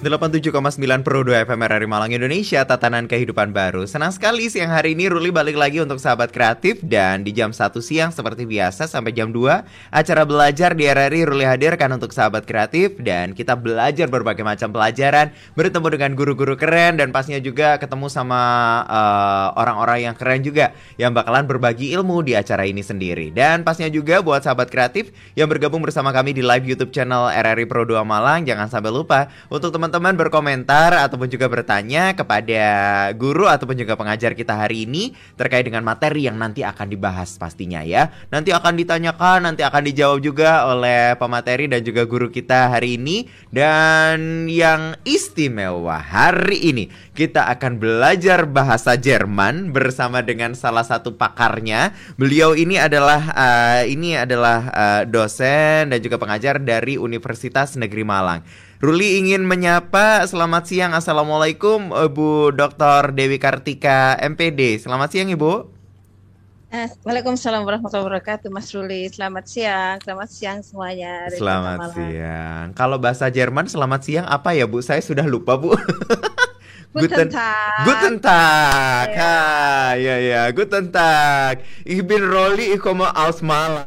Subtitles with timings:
[0.00, 3.84] 87,9 Pro 2 FM RRI Malang Indonesia Tatanan kehidupan baru.
[3.84, 6.80] Senang sekali siang hari ini Ruli balik lagi untuk sahabat kreatif.
[6.80, 11.44] Dan di jam 1 siang seperti biasa sampai jam 2 Acara belajar di RRI Ruli
[11.44, 12.96] hadirkan untuk sahabat kreatif.
[12.96, 15.36] Dan kita belajar berbagai macam pelajaran.
[15.52, 18.40] Bertemu dengan guru-guru keren Dan pastinya juga ketemu sama
[18.88, 23.36] eh, orang-orang uh, yang keren juga Yang bakalan berbagi ilmu di acara ini sendiri.
[23.36, 27.68] Dan pastinya juga buat sahabat kreatif Yang bergabung bersama kami di live YouTube channel RRI
[27.68, 28.48] Pro 2 Malang.
[28.48, 32.62] Jangan sampai lupa untuk teman teman-teman berkomentar ataupun juga bertanya kepada
[33.18, 37.82] guru ataupun juga pengajar kita hari ini terkait dengan materi yang nanti akan dibahas pastinya
[37.82, 38.14] ya.
[38.30, 43.26] Nanti akan ditanyakan, nanti akan dijawab juga oleh pemateri dan juga guru kita hari ini
[43.50, 46.86] dan yang istimewa hari ini
[47.18, 51.98] kita akan belajar bahasa Jerman bersama dengan salah satu pakarnya.
[52.14, 58.69] Beliau ini adalah uh, ini adalah uh, dosen dan juga pengajar dari Universitas Negeri Malang.
[58.80, 63.12] Ruli ingin menyapa selamat siang Assalamualaikum Ibu Dr.
[63.12, 65.68] Dewi Kartika MPD Selamat siang Ibu
[66.72, 73.28] eh, Waalaikumsalam warahmatullahi wabarakatuh Mas Ruli Selamat siang Selamat siang semuanya Selamat siang Kalau bahasa
[73.28, 74.80] Jerman selamat siang apa ya Bu?
[74.80, 75.76] Saya sudah lupa Bu
[76.96, 77.86] Guten Tag.
[77.86, 79.14] Guten Tag.
[79.14, 79.94] Ya.
[79.94, 81.62] ya ya, Guten Tag.
[81.86, 83.86] Ich bin Rolli, ich komme aus Malang.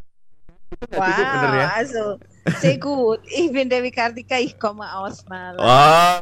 [0.87, 1.67] Wow, bener ya?
[1.83, 2.15] also
[2.59, 3.23] Sehr gut.
[3.27, 5.63] Ich bin Dewi Kartika, ich komme aus Malang.
[5.63, 6.19] Oh.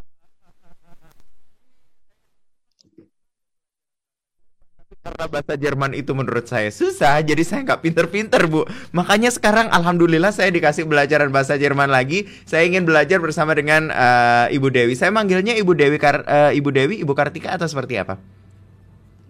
[5.02, 8.70] Karena bahasa Jerman itu menurut saya susah, jadi saya nggak pinter-pinter bu.
[8.94, 12.30] Makanya sekarang alhamdulillah saya dikasih belajaran bahasa Jerman lagi.
[12.46, 14.94] Saya ingin belajar bersama dengan uh, Ibu Dewi.
[14.94, 18.22] Saya manggilnya Ibu Dewi, Kar uh, Ibu Dewi, Ibu Kartika atau seperti apa?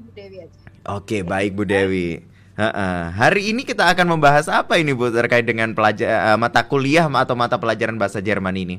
[0.03, 0.59] Ibu Dewi aja.
[0.91, 2.30] Oke, baik Bu Dewi.
[2.61, 7.09] Uh, hari ini kita akan membahas apa ini Bu terkait dengan pelajar uh, mata kuliah
[7.09, 8.77] atau mata pelajaran bahasa Jerman ini?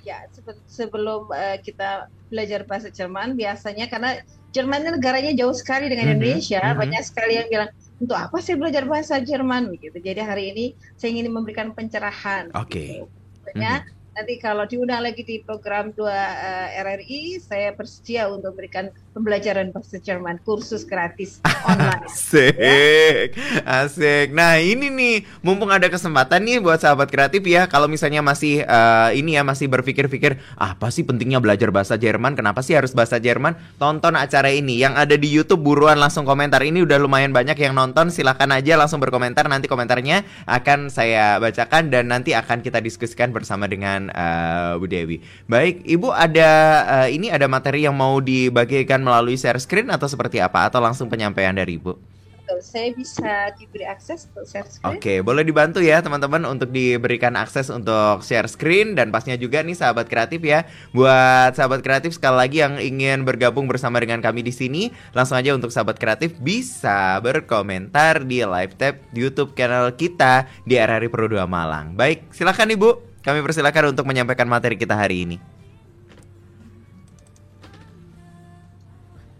[0.00, 0.24] Ya,
[0.64, 4.24] sebelum uh, kita belajar bahasa Jerman biasanya karena
[4.56, 6.24] Jerman ini negaranya jauh sekali dengan mm -hmm.
[6.24, 6.80] Indonesia, mm -hmm.
[6.80, 10.00] banyak sekali yang bilang untuk apa sih belajar bahasa Jerman gitu.
[10.00, 10.64] Jadi hari ini
[10.96, 12.48] saya ingin memberikan pencerahan.
[12.56, 12.72] Oke.
[12.72, 12.88] Okay.
[12.96, 13.04] Gitu.
[13.52, 13.97] Mm -hmm.
[14.18, 19.70] Nanti kalau diundang lagi di program 2 uh, eh, RRI, saya bersedia untuk memberikan pembelajaran
[19.70, 22.02] bahasa Jerman, kursus gratis online.
[22.10, 23.30] Asik, ya.
[23.62, 24.34] asik.
[24.34, 29.14] Nah ini nih, mumpung ada kesempatan nih buat sahabat kreatif ya, kalau misalnya masih uh,
[29.14, 32.34] ini ya masih berpikir-pikir apa sih pentingnya belajar bahasa Jerman?
[32.34, 33.54] Kenapa sih harus bahasa Jerman?
[33.78, 36.58] Tonton acara ini yang ada di YouTube buruan langsung komentar.
[36.66, 39.46] Ini udah lumayan banyak yang nonton, silahkan aja langsung berkomentar.
[39.46, 45.20] Nanti komentarnya akan saya bacakan dan nanti akan kita diskusikan bersama dengan uh, Bu Dewi.
[45.46, 46.50] Baik, Ibu ada
[46.84, 51.06] uh, ini ada materi yang mau dibagikan melalui share screen atau seperti apa atau langsung
[51.06, 52.18] penyampaian dari Ibu?
[52.58, 54.96] Saya bisa diberi akses untuk share screen.
[54.96, 59.76] Oke, boleh dibantu ya teman-teman untuk diberikan akses untuk share screen dan pastinya juga nih
[59.76, 60.64] sahabat kreatif ya.
[60.96, 65.52] Buat sahabat kreatif sekali lagi yang ingin bergabung bersama dengan kami di sini, langsung aja
[65.52, 71.44] untuk sahabat kreatif bisa berkomentar di live tab YouTube channel kita di RRI Pro 2
[71.44, 71.94] Malang.
[71.94, 72.90] Baik, silakan Ibu.
[73.28, 75.36] Kami persilakan untuk menyampaikan materi kita hari ini.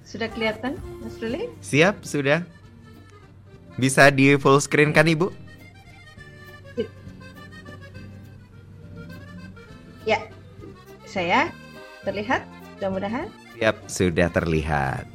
[0.05, 1.49] Sudah kelihatan, Mas Ruli?
[1.65, 2.45] Siap, sudah.
[3.81, 5.33] Bisa di full screen kan, Ibu?
[10.05, 10.21] Ya,
[11.09, 11.49] saya
[12.05, 12.45] terlihat,
[12.77, 13.33] mudah-mudahan.
[13.57, 15.09] Siap, sudah terlihat.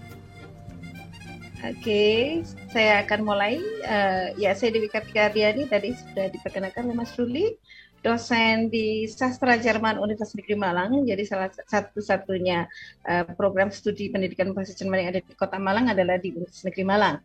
[1.61, 2.41] Oke,
[2.73, 3.61] saya akan mulai.
[3.85, 7.53] Uh, ya, saya Dewi Kartika Diani tadi sudah diperkenalkan oleh Mas Ruli
[8.03, 11.07] dosen di Sastra Jerman Universitas Negeri Malang.
[11.07, 12.67] Jadi salah satu-satunya
[13.07, 16.83] uh, program studi pendidikan bahasa Jerman yang ada di Kota Malang adalah di Universitas Negeri
[16.83, 17.15] Malang.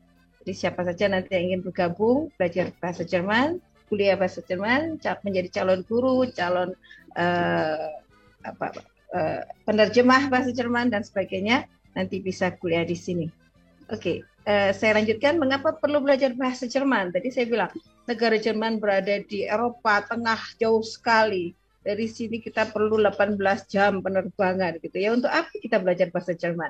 [0.47, 3.59] Jadi siapa saja nanti yang ingin bergabung belajar bahasa Jerman,
[3.91, 6.73] kuliah bahasa Jerman, menjadi calon guru, calon
[7.19, 7.91] uh,
[8.47, 8.67] apa
[9.13, 11.67] uh, penerjemah bahasa Jerman dan sebagainya,
[11.99, 13.27] nanti bisa kuliah di sini.
[13.89, 14.45] Oke, okay.
[14.45, 15.41] uh, saya lanjutkan.
[15.41, 17.09] Mengapa perlu belajar bahasa Jerman?
[17.09, 17.73] Tadi saya bilang
[18.05, 21.57] negara Jerman berada di Eropa tengah jauh sekali.
[21.81, 25.17] Dari sini kita perlu 18 jam penerbangan gitu ya.
[25.17, 26.69] Untuk apa kita belajar bahasa Jerman?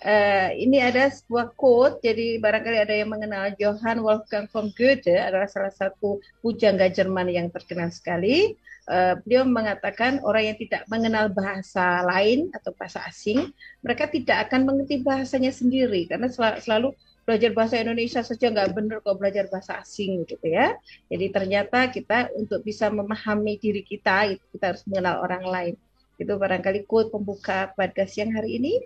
[0.00, 5.46] Uh, ini ada sebuah quote, jadi barangkali ada yang mengenal Johann Wolfgang von Goethe adalah
[5.46, 8.56] salah satu pujangga Jerman yang terkenal sekali.
[8.84, 13.48] Uh, beliau mengatakan orang yang tidak mengenal bahasa lain atau bahasa asing,
[13.80, 16.92] mereka tidak akan mengerti bahasanya sendiri karena sel selalu
[17.24, 20.76] belajar bahasa Indonesia saja nggak benar kok belajar bahasa asing gitu ya.
[21.08, 25.74] Jadi ternyata kita untuk bisa memahami diri kita itu kita harus mengenal orang lain.
[26.20, 28.76] Itu barangkali quote pembuka pada siang hari ini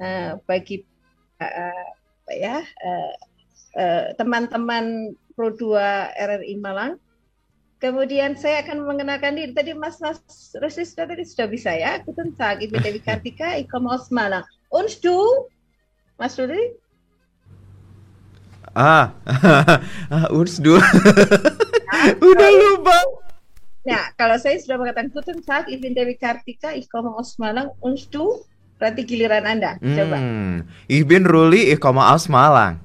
[0.00, 0.80] uh, bagi
[1.44, 1.88] uh,
[2.32, 2.64] ya
[4.16, 5.76] teman-teman uh, uh, Pro 2
[6.16, 6.96] RRI Malang.
[7.82, 9.50] Kemudian saya akan mengenalkan diri.
[9.50, 10.22] Tadi Mas Mas
[10.54, 11.98] Rusli sudah tadi sudah bisa ya.
[12.06, 14.46] Guten Tag, Ibu Dewi Kartika, ich komme aus Malang.
[14.70, 15.18] Und du,
[16.14, 16.78] Mas Rusli?
[18.70, 19.18] Ah,
[20.14, 20.78] ah uns du.
[22.22, 22.98] Udah lupa.
[23.82, 27.74] Nah, kalau saya sudah mengatakan Guten Tag, ich bin Dewi Kartika, ich komme aus Malang.
[27.82, 28.46] Und du,
[28.78, 29.82] berarti giliran Anda.
[29.82, 30.22] Coba.
[30.22, 32.78] Hmm, ich bin Ruli, ich komme aus Malang.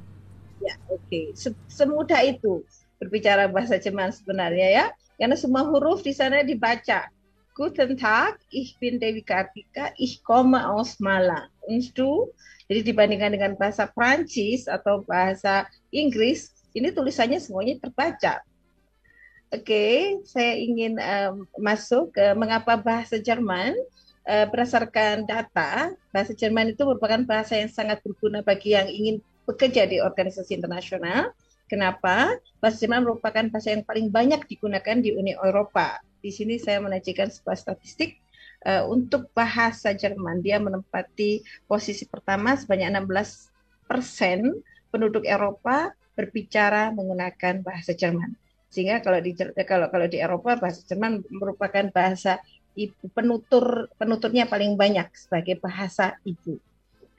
[0.57, 1.05] Ya, oke.
[1.05, 1.37] Okay.
[1.69, 2.65] Semudah itu
[2.97, 4.85] berbicara bahasa Jerman sebenarnya ya,
[5.17, 7.09] karena semua huruf di sana dibaca.
[7.57, 11.49] Guten Tag, ich bin Dewi Kartika, ich komme aus Malang.
[11.65, 11.89] Und
[12.67, 18.43] jadi dibandingkan dengan bahasa Prancis atau bahasa Inggris, ini tulisannya semuanya terbaca.
[19.47, 19.97] Oke, okay,
[20.27, 23.71] saya ingin um, masuk ke mengapa bahasa Jerman
[24.27, 29.87] uh, berdasarkan data, bahasa Jerman itu merupakan bahasa yang sangat berguna bagi yang ingin bekerja
[29.87, 31.31] di organisasi internasional
[31.67, 32.31] Kenapa?
[32.63, 35.99] Bahasa Jerman merupakan bahasa yang paling banyak digunakan di Uni Eropa.
[36.23, 38.17] Di sini saya menyajikan sebuah statistik
[38.63, 40.39] uh, untuk bahasa Jerman.
[40.39, 48.33] Dia menempati posisi pertama sebanyak 16 persen penduduk Eropa berbicara menggunakan bahasa Jerman.
[48.71, 52.39] Sehingga kalau di kalau kalau di Eropa bahasa Jerman merupakan bahasa
[52.79, 56.59] ibu penutur penuturnya paling banyak sebagai bahasa ibu.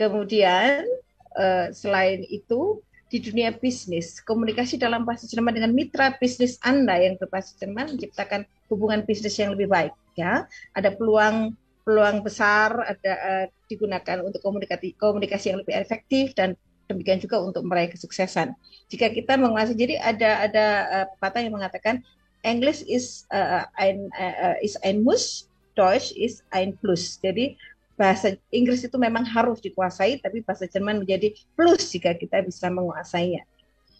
[0.00, 0.88] Kemudian
[1.36, 4.20] uh, selain itu di dunia bisnis.
[4.20, 9.56] Komunikasi dalam bahasa Jerman dengan mitra bisnis Anda yang berbahasa Jerman menciptakan hubungan bisnis yang
[9.56, 9.92] lebih baik.
[10.14, 10.44] Ya,
[10.76, 11.56] ada peluang
[11.88, 16.52] peluang besar ada uh, digunakan untuk komunikasi komunikasi yang lebih efektif dan
[16.84, 18.52] demikian juga untuk meraih kesuksesan.
[18.92, 22.04] Jika kita menguasai, jadi ada ada uh, pepatah yang mengatakan
[22.44, 27.16] English is uh, ein uh, is ein Muss, Deutsch is ein Plus.
[27.24, 27.56] Jadi
[27.98, 33.42] bahasa Inggris itu memang harus dikuasai, tapi bahasa Jerman menjadi plus jika kita bisa menguasainya.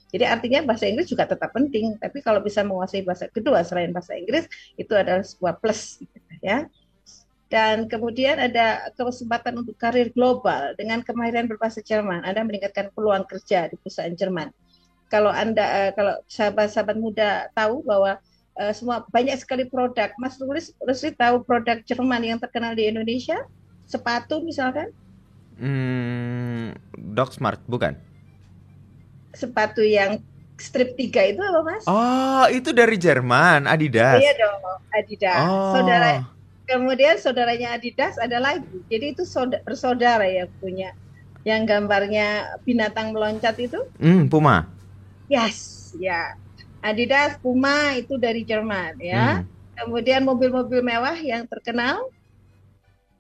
[0.09, 4.17] Jadi artinya bahasa Inggris juga tetap penting, tapi kalau bisa menguasai bahasa kedua selain bahasa
[4.17, 4.49] Inggris
[4.79, 6.01] itu adalah sebuah plus,
[6.41, 6.71] ya.
[7.49, 12.25] Dan kemudian ada kesempatan untuk karir global dengan kemahiran berbahasa Jerman.
[12.25, 14.53] Anda meningkatkan peluang kerja di perusahaan Jerman.
[15.09, 18.21] Kalau Anda, eh, kalau sahabat-sahabat muda tahu bahwa
[18.61, 23.41] uh, semua banyak sekali produk, Mas Rulis, Rusli tahu produk Jerman yang terkenal di Indonesia?
[23.89, 24.93] Sepatu misalkan?
[25.59, 27.99] Hmm, Dog Smart bukan?
[29.35, 30.23] Sepatu yang
[30.61, 31.85] strip tiga itu apa mas?
[31.89, 34.21] Oh itu dari Jerman Adidas.
[34.23, 34.61] Iya dong
[34.95, 35.43] Adidas.
[35.49, 35.75] Oh.
[35.75, 36.23] Saudara
[36.69, 38.85] kemudian saudaranya Adidas ada lagi.
[38.93, 40.93] Jadi itu saudara, bersaudara ya punya
[41.49, 43.81] yang gambarnya binatang meloncat itu?
[43.97, 44.69] Hmm, Puma.
[45.33, 46.37] Yes, ya.
[46.85, 49.43] Adidas, Puma itu dari Jerman ya.
[49.43, 49.49] Hmm.
[49.79, 52.05] Kemudian mobil-mobil mewah yang terkenal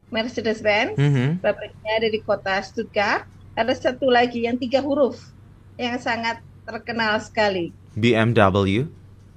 [0.09, 1.29] Mercedes-Benz, mm -hmm.
[1.45, 3.29] pabriknya ada di kota Stuttgart.
[3.59, 5.19] Ada satu lagi yang tiga huruf
[5.75, 7.75] yang sangat terkenal sekali.
[7.99, 8.87] BMW.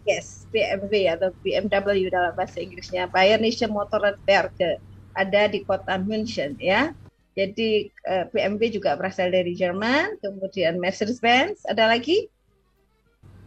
[0.05, 3.09] Yes, BMW atau BMW dalam bahasa Inggrisnya.
[3.09, 4.81] Bayerische Motorradwerke
[5.13, 6.93] ada di kota München ya.
[7.31, 12.27] Jadi eh, BMW juga berasal dari Jerman, kemudian Mercedes-Benz, ada lagi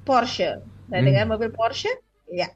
[0.09, 0.65] Porsche.
[0.89, 1.07] Nah, hmm.
[1.07, 1.93] dengan mobil Porsche,
[2.33, 2.49] ya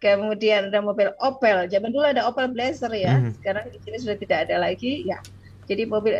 [0.00, 1.66] kemudian ada mobil Opel.
[1.68, 3.40] Zaman dulu ada Opel Blazer ya, hmm.
[3.40, 5.18] sekarang di sini sudah tidak ada lagi ya.
[5.66, 6.14] Jadi mobil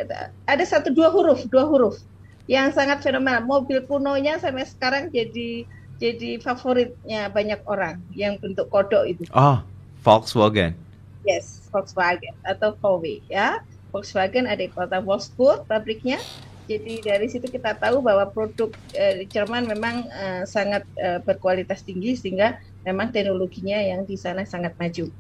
[0.47, 2.03] ada satu dua huruf, dua huruf
[2.51, 3.47] yang sangat fenomenal.
[3.47, 9.23] Mobil kunonya sampai sekarang jadi jadi favoritnya banyak orang yang bentuk kodok itu.
[9.33, 9.63] Oh,
[10.05, 10.77] Volkswagen.
[11.25, 13.65] Yes, Volkswagen atau VW ya.
[13.91, 16.21] Volkswagen ada di kota Wolfsburg pabriknya.
[16.67, 21.87] Jadi dari situ kita tahu bahwa produk eh, di Jerman memang eh, sangat eh, berkualitas
[21.87, 25.11] tinggi sehingga memang teknologinya yang di sana sangat maju.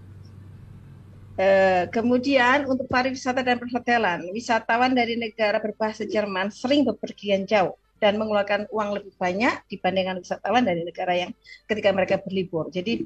[1.37, 8.17] Uh, kemudian untuk pariwisata dan perhotelan, wisatawan dari negara berbahasa Jerman sering bepergian jauh dan
[8.17, 11.31] mengeluarkan uang lebih banyak dibandingkan wisatawan dari negara yang
[11.69, 12.73] ketika mereka berlibur.
[12.73, 13.05] Jadi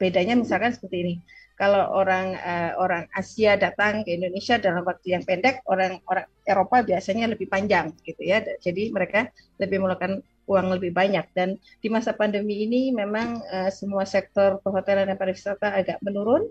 [0.00, 1.14] bedanya misalkan seperti ini.
[1.56, 6.84] Kalau orang uh, orang Asia datang ke Indonesia dalam waktu yang pendek, orang orang Eropa
[6.84, 8.44] biasanya lebih panjang gitu ya.
[8.60, 14.06] Jadi mereka lebih mengeluarkan uang lebih banyak dan di masa pandemi ini memang uh, semua
[14.06, 16.46] sektor perhotelan dan pariwisata agak menurun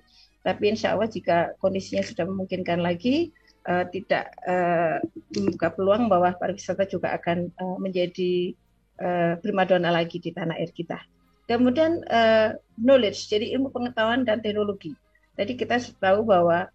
[0.45, 3.33] tapi insya Allah jika kondisinya sudah memungkinkan lagi
[3.65, 5.01] uh, tidak uh,
[5.33, 8.53] membuka peluang bahwa pariwisata juga akan uh, menjadi
[9.01, 11.01] uh, primadona lagi di tanah air kita.
[11.45, 14.97] Kemudian uh, knowledge, jadi ilmu pengetahuan dan teknologi.
[15.37, 16.65] Jadi kita tahu bahwa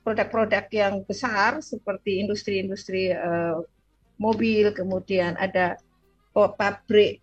[0.00, 3.60] produk-produk uh, yang besar seperti industri-industri uh,
[4.16, 5.76] mobil, kemudian ada
[6.32, 7.20] oh, pabrik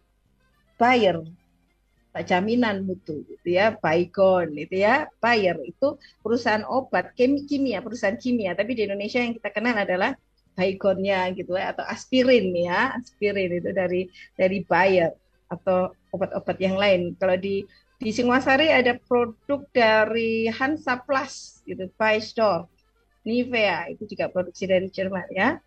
[0.75, 1.23] Bayer,
[2.27, 8.75] jaminan mutu, gitu ya, Baygon, itu ya, Bayer itu perusahaan obat, kimia, perusahaan kimia, tapi
[8.75, 10.13] di Indonesia yang kita kenal adalah
[10.55, 15.15] Baygonnya gitu ya, atau aspirin ya, aspirin itu dari dari Bayer
[15.51, 17.13] atau obat-obat yang lain.
[17.17, 21.87] Kalau di di Singosari ada produk dari Hansa Plus gitu,
[22.19, 22.67] Store,
[23.23, 25.57] Nivea itu juga produksi dari Jerman ya.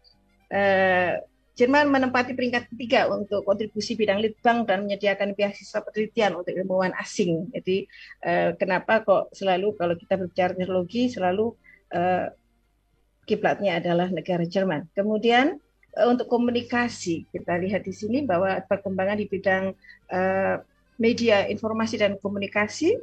[0.49, 1.17] Uh,
[1.59, 7.51] Jerman menempati peringkat ketiga untuk kontribusi bidang litbang dan menyediakan beasiswa penelitian untuk ilmuwan asing.
[7.51, 7.83] Jadi
[8.23, 11.59] eh, kenapa kok selalu kalau kita berbicara teknologi selalu
[11.91, 12.31] eh,
[13.27, 14.87] kiblatnya adalah negara Jerman.
[14.95, 17.29] Kemudian eh, untuk komunikasi.
[17.31, 19.73] Kita lihat di sini bahwa perkembangan di bidang
[20.13, 20.57] eh,
[20.99, 22.99] media informasi dan komunikasi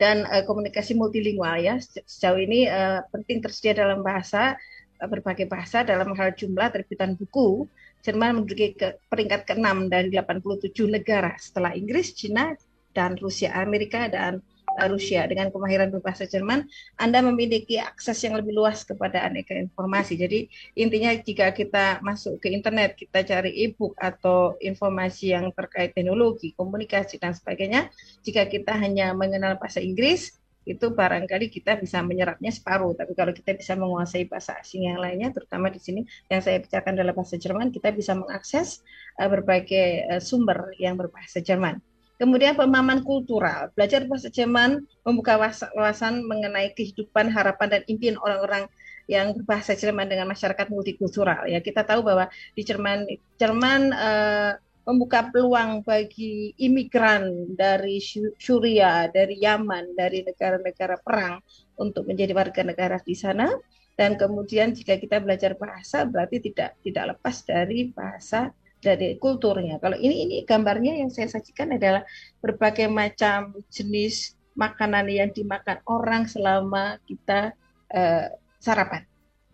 [0.00, 1.78] dan uh, komunikasi multilingual ya.
[1.78, 2.66] Sejauh ini
[3.12, 4.56] penting tersedia dalam bahasa
[4.98, 7.66] berbagai bahasa dalam hal jumlah terbitan buku,
[8.02, 12.50] Jerman menduduki ke peringkat ke-6 dari 87 negara setelah Inggris, Cina,
[12.90, 14.42] dan Rusia, Amerika, dan
[14.88, 15.24] Rusia.
[15.28, 20.16] Dengan kemahiran berbahasa Jerman, Anda memiliki akses yang lebih luas kepada aneka informasi.
[20.16, 20.48] Jadi
[20.78, 27.20] intinya jika kita masuk ke internet, kita cari e-book atau informasi yang terkait teknologi, komunikasi,
[27.20, 27.92] dan sebagainya,
[28.24, 32.94] jika kita hanya mengenal bahasa Inggris, itu barangkali kita bisa menyerapnya separuh.
[32.94, 36.94] Tapi kalau kita bisa menguasai bahasa asing yang lainnya, terutama di sini yang saya bicarakan
[36.94, 38.86] dalam bahasa Jerman, kita bisa mengakses
[39.18, 41.82] uh, berbagai uh, sumber yang berbahasa Jerman.
[42.22, 45.42] Kemudian pemahaman kultural, belajar bahasa Jerman membuka
[45.74, 48.70] wawasan mengenai kehidupan, harapan dan impian orang-orang
[49.10, 51.50] yang berbahasa Jerman dengan masyarakat multikultural.
[51.50, 53.10] Ya kita tahu bahwa di Jerman,
[53.42, 54.54] Jerman uh,
[54.86, 57.98] membuka peluang bagi imigran dari
[58.38, 61.42] Syria, dari Yaman, dari negara-negara perang
[61.74, 63.50] untuk menjadi warga negara di sana.
[63.98, 69.78] Dan kemudian jika kita belajar bahasa berarti tidak tidak lepas dari bahasa dari kulturnya.
[69.78, 72.02] Kalau ini ini gambarnya yang saya sajikan adalah
[72.42, 77.54] berbagai macam jenis makanan yang dimakan orang selama kita
[77.94, 78.26] uh,
[78.58, 79.06] sarapan.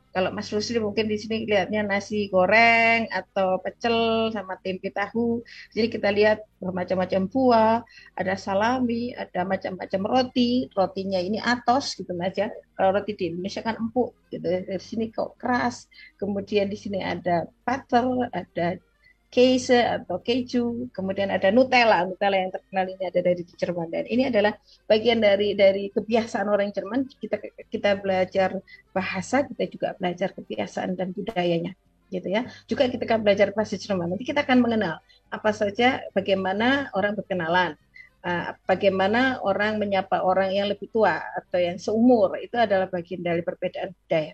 [0.08, 5.44] Kalau Mas Rusli mungkin di sini lihatnya nasi goreng atau pecel sama tempe tahu.
[5.76, 7.84] Jadi kita lihat bermacam-macam buah,
[8.16, 10.66] ada salami, ada macam-macam roti.
[10.74, 12.50] Rotinya ini atos gitu aja.
[12.74, 14.42] Kalau roti di Indonesia kan empuk gitu.
[14.42, 15.86] Dari sini kok keras.
[16.16, 18.80] Kemudian di sini ada butter, ada
[19.28, 24.24] Käse atau keju, kemudian ada Nutella, Nutella yang terkenal ini ada dari Jerman dan ini
[24.24, 24.56] adalah
[24.88, 27.04] bagian dari dari kebiasaan orang Jerman.
[27.12, 27.36] Kita
[27.68, 28.56] kita belajar
[28.88, 31.76] bahasa, kita juga belajar kebiasaan dan budayanya,
[32.08, 32.48] gitu ya.
[32.64, 34.16] Juga kita akan belajar bahasa Jerman.
[34.16, 34.96] Nanti kita akan mengenal
[35.28, 37.76] apa saja, bagaimana orang berkenalan,
[38.24, 43.44] uh, bagaimana orang menyapa orang yang lebih tua atau yang seumur itu adalah bagian dari
[43.44, 44.32] perbedaan budaya.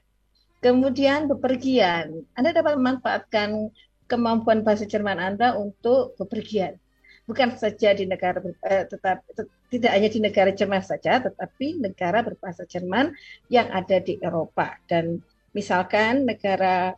[0.62, 3.74] Kemudian bepergian, Anda dapat memanfaatkan
[4.06, 6.76] kemampuan bahasa Jerman Anda untuk bepergian.
[7.25, 8.37] Bukan saja di negara
[8.68, 9.25] eh, tetap
[9.73, 13.16] tidak hanya di negara Jerman saja, tetapi negara berbahasa Jerman
[13.49, 14.76] yang ada di Eropa.
[14.84, 15.25] Dan
[15.56, 16.92] misalkan negara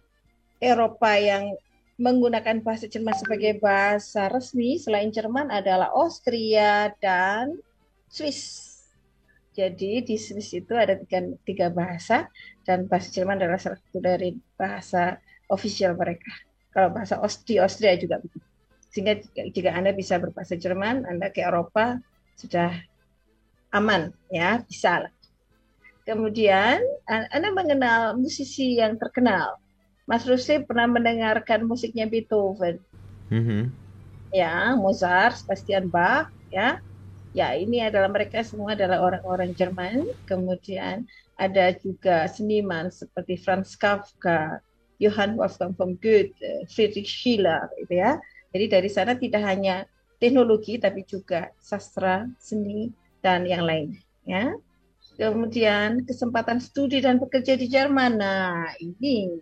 [0.58, 1.54] Eropa yang
[1.96, 7.56] menggunakan bahasa Jerman sebagai bahasa resmi selain Jerman adalah Austria dan
[8.10, 8.74] Swiss.
[9.56, 12.28] Jadi di Swiss itu ada tiga, tiga bahasa
[12.68, 15.16] dan bahasa Jerman adalah satu dari bahasa
[15.48, 16.45] official mereka.
[16.76, 17.16] Kalau bahasa
[17.48, 18.44] di Austria juga begitu.
[18.92, 21.96] Sehingga jika Anda bisa berbahasa Jerman, Anda ke Eropa
[22.36, 22.68] sudah
[23.72, 25.12] aman, ya bisa lah.
[26.04, 29.56] Kemudian Anda mengenal musisi yang terkenal.
[30.04, 32.78] Mas Rusi pernah mendengarkan musiknya Beethoven,
[33.32, 33.62] mm-hmm.
[34.30, 36.78] ya Mozart, Sebastian Bach, ya.
[37.34, 40.08] Ya ini adalah mereka semua adalah orang-orang Jerman.
[40.24, 41.04] Kemudian
[41.36, 44.62] ada juga seniman seperti Franz Kafka,
[44.96, 46.36] Johann Wolfgang von Goethe,
[46.72, 48.16] Friedrich Schiller, gitu ya.
[48.52, 49.84] Jadi dari sana tidak hanya
[50.16, 52.88] teknologi tapi juga sastra, seni
[53.20, 54.56] dan yang lain, ya.
[55.16, 58.20] Kemudian kesempatan studi dan bekerja di Jerman.
[58.20, 59.40] Nah, ini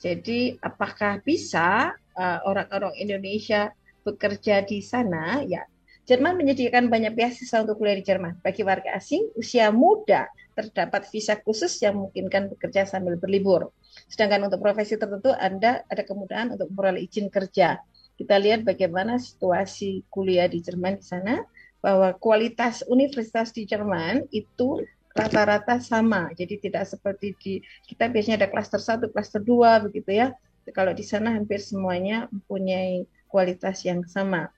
[0.00, 3.74] jadi apakah bisa uh, orang-orang uh, Indonesia
[4.06, 5.44] bekerja di sana?
[5.44, 5.68] Ya,
[6.08, 8.40] Jerman menyediakan banyak beasiswa untuk kuliah di Jerman.
[8.40, 13.68] Bagi warga asing usia muda terdapat visa khusus yang memungkinkan bekerja sambil berlibur.
[14.06, 17.82] Sedangkan untuk profesi tertentu Anda ada kemudahan untuk memperoleh izin kerja.
[18.14, 21.34] Kita lihat bagaimana situasi kuliah di Jerman di sana
[21.78, 24.82] bahwa kualitas universitas di Jerman itu
[25.14, 26.30] rata-rata sama.
[26.34, 27.54] Jadi tidak seperti di
[27.86, 30.34] kita biasanya ada klaster 1, klaster 2 begitu ya.
[30.74, 34.52] Kalau di sana hampir semuanya mempunyai kualitas yang sama.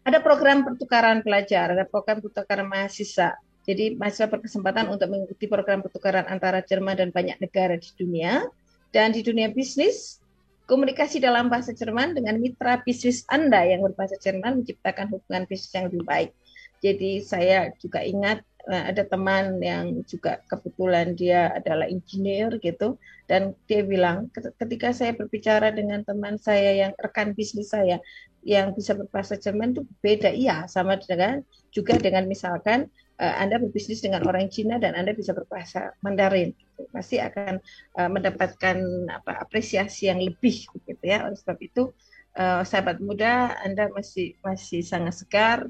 [0.00, 3.36] Ada program pertukaran pelajar, ada program pertukaran mahasiswa.
[3.70, 8.50] Jadi mahasiswa berkesempatan untuk mengikuti program pertukaran antara Jerman dan banyak negara di dunia.
[8.90, 10.18] Dan di dunia bisnis,
[10.66, 15.86] komunikasi dalam bahasa Jerman dengan mitra bisnis Anda yang berbahasa Jerman menciptakan hubungan bisnis yang
[15.86, 16.30] lebih baik.
[16.82, 23.56] Jadi saya juga ingat Nah, ada teman yang juga kebetulan dia adalah engineer gitu dan
[23.64, 24.28] dia bilang
[24.60, 28.04] ketika saya berbicara dengan teman saya yang rekan bisnis saya
[28.44, 31.40] yang bisa berbahasa Jerman itu beda iya sama dengan
[31.72, 36.88] juga dengan misalkan uh, Anda berbisnis dengan orang Cina dan Anda bisa berbahasa Mandarin gitu.
[36.90, 37.60] pasti akan
[38.00, 38.76] uh, mendapatkan
[39.12, 41.92] apa apresiasi yang lebih gitu ya oleh sebab itu
[42.40, 45.68] uh, sahabat muda Anda masih masih sangat segar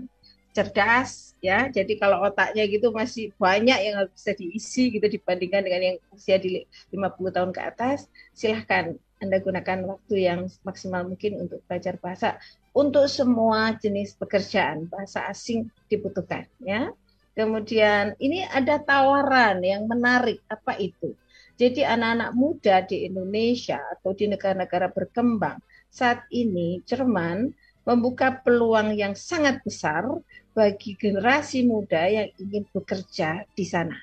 [0.50, 1.70] cerdas ya.
[1.70, 6.66] Jadi kalau otaknya gitu masih banyak yang bisa diisi gitu dibandingkan dengan yang usia di
[6.90, 12.40] 50 tahun ke atas, silahkan Anda gunakan waktu yang maksimal mungkin untuk belajar bahasa.
[12.70, 16.94] Untuk semua jenis pekerjaan, bahasa asing dibutuhkan ya.
[17.34, 21.14] Kemudian ini ada tawaran yang menarik, apa itu?
[21.60, 25.60] Jadi anak-anak muda di Indonesia atau di negara-negara berkembang
[25.92, 27.52] saat ini Jerman
[27.84, 30.08] membuka peluang yang sangat besar
[30.56, 33.96] bagi generasi muda yang ingin bekerja di sana.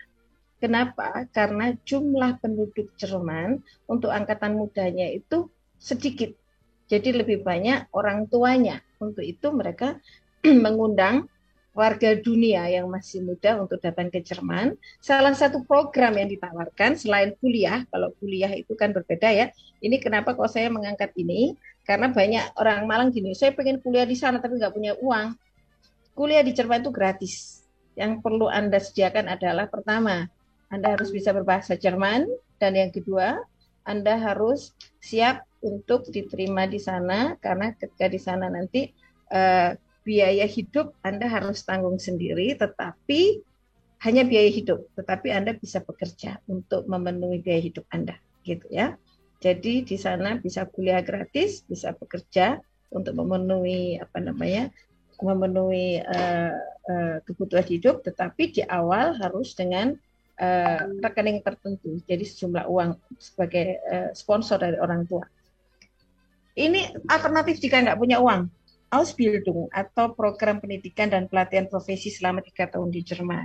[0.58, 1.26] Kenapa?
[1.30, 6.34] Karena jumlah penduduk Jerman untuk angkatan mudanya itu sedikit.
[6.90, 8.82] Jadi lebih banyak orang tuanya.
[8.98, 10.02] Untuk itu mereka
[10.66, 11.30] mengundang
[11.78, 14.74] warga dunia yang masih muda untuk datang ke Jerman.
[14.98, 19.54] Salah satu program yang ditawarkan selain kuliah, kalau kuliah itu kan berbeda ya.
[19.78, 21.54] Ini kenapa kok saya mengangkat ini?
[21.86, 25.38] Karena banyak orang Malang gini, saya pengen kuliah di sana tapi nggak punya uang
[26.18, 27.62] kuliah di Jerman itu gratis.
[27.94, 30.26] Yang perlu Anda sediakan adalah pertama,
[30.74, 32.26] Anda harus bisa berbahasa Jerman
[32.58, 33.38] dan yang kedua,
[33.86, 38.90] Anda harus siap untuk diterima di sana karena ketika di sana nanti
[39.30, 39.78] uh,
[40.08, 43.44] biaya hidup Anda harus tanggung sendiri tetapi
[44.08, 48.16] hanya biaya hidup, tetapi Anda bisa bekerja untuk memenuhi biaya hidup Anda
[48.48, 48.96] gitu ya.
[49.44, 52.62] Jadi di sana bisa kuliah gratis, bisa bekerja
[52.94, 54.72] untuk memenuhi apa namanya
[55.18, 56.54] memenuhi uh,
[56.90, 59.98] uh, kebutuhan hidup, tetapi di awal harus dengan
[60.38, 65.26] uh, rekening tertentu, jadi sejumlah uang sebagai uh, sponsor dari orang tua.
[66.58, 68.50] Ini alternatif jika nggak punya uang,
[68.88, 73.44] Ausbildung atau program pendidikan dan pelatihan profesi selama tiga tahun di Jerman.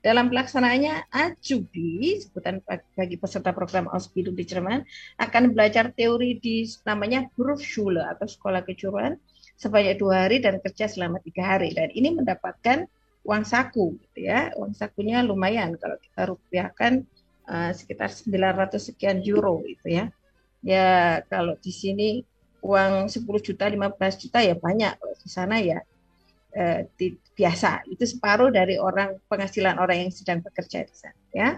[0.00, 2.64] Dalam pelaksanaannya, Ajubi, sebutan
[2.96, 4.80] bagi peserta program Ausbildung di Jerman,
[5.20, 9.20] akan belajar teori di namanya Berufsschule atau sekolah kejuruan
[9.60, 11.76] sebanyak dua hari dan kerja selama tiga hari.
[11.76, 12.88] Dan ini mendapatkan
[13.28, 14.56] uang saku gitu ya.
[14.56, 17.04] Uang sakunya lumayan kalau kita rupiahkan
[17.44, 20.08] uh, sekitar 900 sekian euro itu ya.
[20.64, 22.24] Ya kalau di sini
[22.60, 24.94] uang 10 juta 15 juta ya banyak
[25.24, 25.80] di sana ya.
[26.50, 27.86] Eh, di, biasa.
[27.86, 31.48] Itu separuh dari orang penghasilan orang yang sedang bekerja di sana ya.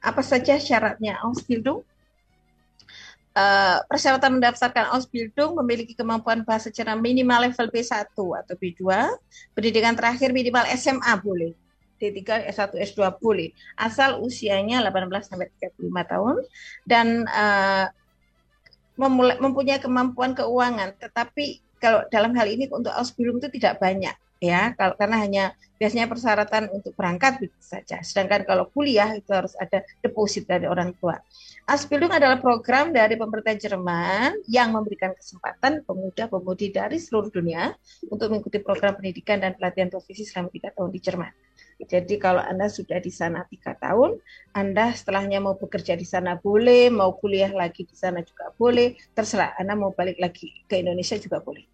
[0.00, 1.20] Apa saja syaratnya?
[1.20, 1.84] Ausbildung
[3.36, 8.80] Uh, persyaratan mendaftarkan Ausbildung memiliki kemampuan bahasa Jerman minimal level B1 atau B2,
[9.52, 11.52] pendidikan terakhir minimal SMA boleh,
[12.00, 16.36] D3, S1, S2 boleh, asal usianya 18 sampai 35 tahun.
[16.88, 17.92] Dan uh,
[18.96, 24.92] mempunyai kemampuan keuangan, tetapi kalau dalam hal ini untuk Ausbildung itu tidak banyak ya kalau
[24.96, 25.44] karena hanya
[25.76, 28.00] biasanya persyaratan untuk berangkat begitu saja.
[28.00, 31.20] Sedangkan kalau kuliah itu harus ada deposit dari orang tua.
[31.68, 37.76] Aspildung adalah program dari pemerintah Jerman yang memberikan kesempatan pemuda-pemudi dari seluruh dunia
[38.08, 41.32] untuk mengikuti program pendidikan dan pelatihan profesi selama tiga tahun di Jerman.
[41.76, 44.16] Jadi kalau Anda sudah di sana tiga tahun,
[44.56, 49.52] Anda setelahnya mau bekerja di sana boleh, mau kuliah lagi di sana juga boleh, terserah
[49.60, 51.68] Anda mau balik lagi ke Indonesia juga boleh.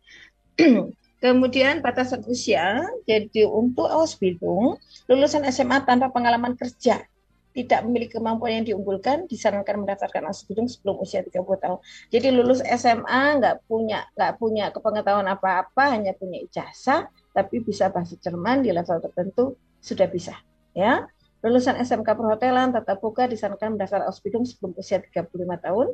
[1.22, 4.74] Kemudian batasan usia, jadi untuk Ausbildung,
[5.06, 7.06] lulusan SMA tanpa pengalaman kerja
[7.52, 11.78] tidak memiliki kemampuan yang diunggulkan disarankan mendaftarkan Ausbildung sebelum usia 30 tahun.
[12.10, 18.16] Jadi lulus SMA nggak punya nggak punya kepengetahuan apa-apa, hanya punya ijazah, tapi bisa bahasa
[18.18, 20.38] Jerman di level tertentu sudah bisa.
[20.72, 21.04] Ya,
[21.42, 25.86] lulusan SMK perhotelan tatap muka disarankan mendaftar Ausbildung sebelum usia 35 tahun.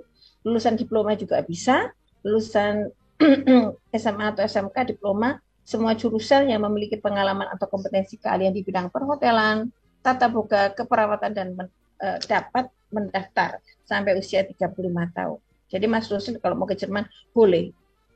[0.44, 1.90] Lulusan diploma juga bisa.
[2.22, 2.92] Lulusan
[3.98, 9.68] SMA atau SMK diploma semua jurusan yang memiliki pengalaman atau kompetensi keahlian di bidang perhotelan,
[10.01, 11.68] tata boga, keperawatan dan men,
[12.01, 14.64] e, dapat mendaftar sampai usia 35
[15.12, 15.38] tahun.
[15.68, 17.05] Jadi Mas Rusin kalau mau ke Jerman
[17.37, 17.68] boleh.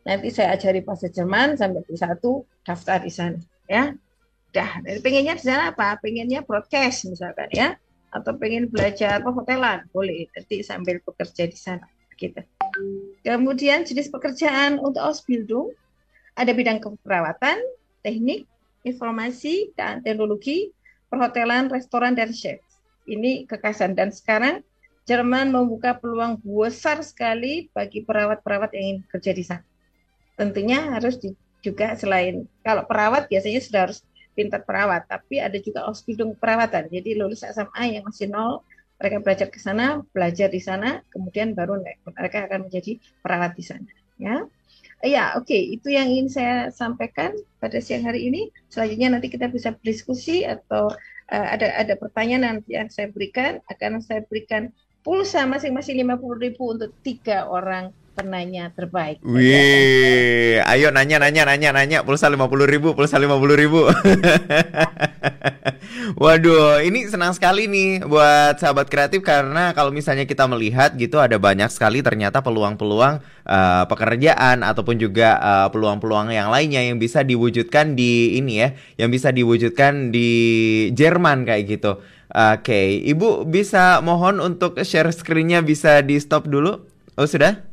[0.08, 3.36] Nanti saya ajari bahasa Jerman sampai di satu daftar di sana
[3.68, 3.92] ya.
[4.52, 5.96] Dah, pengennya di sana apa?
[5.98, 7.76] Pengennya broadcast misalkan ya
[8.12, 11.88] atau pengen belajar perhotelan boleh nanti sambil bekerja di sana
[12.20, 12.44] gitu.
[13.24, 15.72] Kemudian jenis pekerjaan untuk Ausbildung
[16.36, 17.60] ada bidang keperawatan,
[18.04, 18.44] teknik,
[18.84, 20.72] informasi, dan teknologi,
[21.08, 22.60] perhotelan, restoran, dan chef.
[23.08, 23.96] Ini kekasan.
[23.96, 24.64] Dan sekarang
[25.02, 29.66] Jerman membuka peluang besar sekali bagi perawat-perawat yang ingin kerja di sana.
[30.38, 33.98] Tentunya harus di, juga selain kalau perawat biasanya sudah harus
[34.32, 36.88] pintar perawat, tapi ada juga Ausbildung perawatan.
[36.88, 38.64] Jadi lulus SMA yang masih nol,
[39.02, 41.82] mereka belajar ke sana, belajar di sana, kemudian baru
[42.14, 43.90] mereka akan menjadi perawat di sana.
[44.20, 44.46] Ya,
[45.02, 45.74] ya oke, okay.
[45.74, 48.54] itu yang ingin saya sampaikan pada siang hari ini.
[48.70, 50.94] Selanjutnya nanti kita bisa berdiskusi atau
[51.32, 54.70] uh, ada ada pertanyaan nanti yang saya berikan akan saya berikan
[55.02, 59.18] pulsa masing-masing lima puluh ribu untuk tiga orang penanya terbaik.
[59.24, 63.88] Wih, ayo nanya nanya nanya nanya pulsa lima puluh ribu, pulsa lima puluh ribu.
[66.22, 71.40] Waduh, ini senang sekali nih buat sahabat kreatif karena kalau misalnya kita melihat gitu ada
[71.40, 77.96] banyak sekali ternyata peluang-peluang uh, pekerjaan ataupun juga uh, peluang-peluang yang lainnya yang bisa diwujudkan
[77.96, 78.68] di ini ya,
[79.00, 80.30] yang bisa diwujudkan di
[80.92, 81.98] Jerman kayak gitu.
[82.32, 82.88] Oke, okay.
[83.12, 86.80] Ibu bisa mohon untuk share screen-nya bisa di stop dulu?
[87.20, 87.71] Oh, sudah?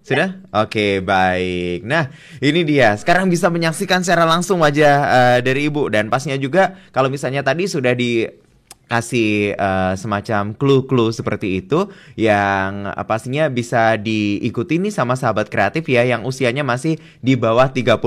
[0.00, 0.40] Sudah?
[0.50, 1.84] Oke, okay, baik.
[1.84, 2.08] Nah,
[2.40, 2.96] ini dia.
[2.96, 7.68] Sekarang bisa menyaksikan secara langsung wajah uh, dari Ibu dan pasnya juga kalau misalnya tadi
[7.68, 8.24] sudah di
[8.90, 11.86] kasih uh, semacam clue-clue seperti itu
[12.18, 17.70] yang uh, pastinya bisa diikuti nih sama sahabat kreatif ya yang usianya masih di bawah
[17.70, 18.02] 35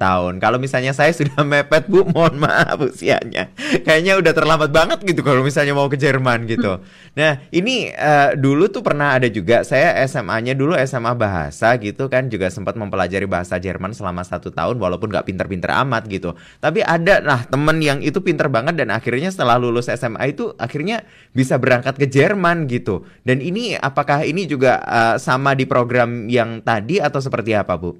[0.00, 0.32] tahun.
[0.40, 3.52] Kalau misalnya saya sudah mepet Bu, mohon maaf usianya.
[3.84, 6.80] Kayaknya udah terlambat banget gitu kalau misalnya mau ke Jerman gitu.
[7.12, 12.32] Nah, ini uh, dulu tuh pernah ada juga saya SMA-nya dulu SMA bahasa gitu kan
[12.32, 16.32] juga sempat mempelajari bahasa Jerman selama satu tahun walaupun nggak pinter-pinter amat gitu.
[16.64, 21.06] Tapi ada lah temen yang itu pinter banget dan akhirnya setelah lulus SMA itu akhirnya
[21.32, 23.06] bisa berangkat ke Jerman gitu.
[23.22, 27.94] Dan ini apakah ini juga uh, sama di program yang tadi atau seperti apa, Bu?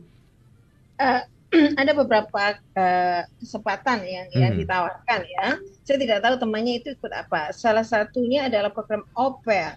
[0.98, 1.22] Uh,
[1.80, 4.40] ada beberapa uh, kesempatan yang hmm.
[4.40, 5.46] yang ditawarkan ya.
[5.84, 7.52] Saya tidak tahu temannya itu ikut apa.
[7.52, 9.76] Salah satunya adalah program Oper.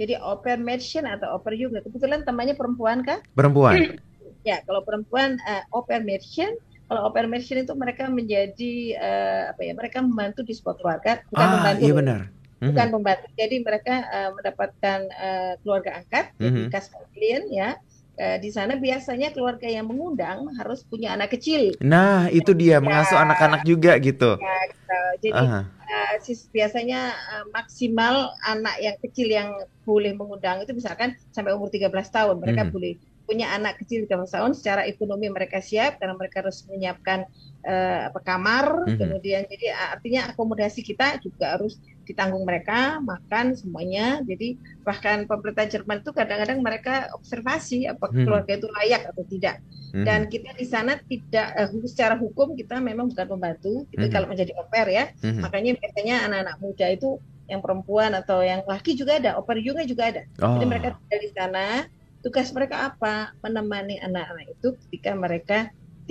[0.00, 1.84] Jadi Oper Merchant atau Oper juga.
[1.84, 3.20] Kebetulan temannya perempuan kah?
[3.36, 4.00] Perempuan.
[4.48, 6.56] ya, kalau perempuan uh, Oper Merchant
[6.90, 11.46] kalau open mission itu mereka menjadi uh, apa ya mereka membantu di sebuah keluarga bukan
[11.46, 12.20] ah, membantu iya benar
[12.58, 12.92] bukan mm-hmm.
[12.98, 16.66] membantu jadi mereka uh, mendapatkan uh, keluarga angkat mm-hmm.
[16.74, 17.78] kas klien ya
[18.18, 22.78] uh, di sana biasanya keluarga yang mengundang harus punya anak kecil nah itu dia ya,
[22.82, 25.00] mengasuh anak-anak juga gitu ya, gitu.
[25.22, 25.62] jadi uh.
[25.90, 26.14] Uh,
[26.50, 29.50] biasanya uh, maksimal anak yang kecil yang
[29.86, 32.72] boleh mengundang itu misalkan sampai umur 13 tahun mereka hmm.
[32.74, 32.94] boleh
[33.30, 37.30] punya anak kecil 13 tahun secara ekonomi mereka siap karena mereka harus menyiapkan
[37.62, 38.98] uh, kamar mm -hmm.
[38.98, 41.78] kemudian jadi artinya akomodasi kita juga harus
[42.10, 48.26] ditanggung mereka makan semuanya jadi bahkan pemerintah Jerman itu kadang-kadang mereka observasi apa hmm.
[48.26, 49.62] keluarga itu layak atau tidak
[49.94, 50.02] hmm.
[50.02, 54.12] dan kita di sana tidak uh, secara hukum kita memang bukan pembantu itu hmm.
[54.12, 55.38] kalau menjadi oper ya hmm.
[55.38, 57.10] makanya biasanya anak-anak muda itu
[57.46, 60.58] yang perempuan atau yang laki juga ada oper juga juga ada oh.
[60.58, 61.64] jadi mereka tinggal di sana
[62.20, 63.32] tugas mereka apa?
[63.44, 65.58] Menemani anak-anak itu ketika mereka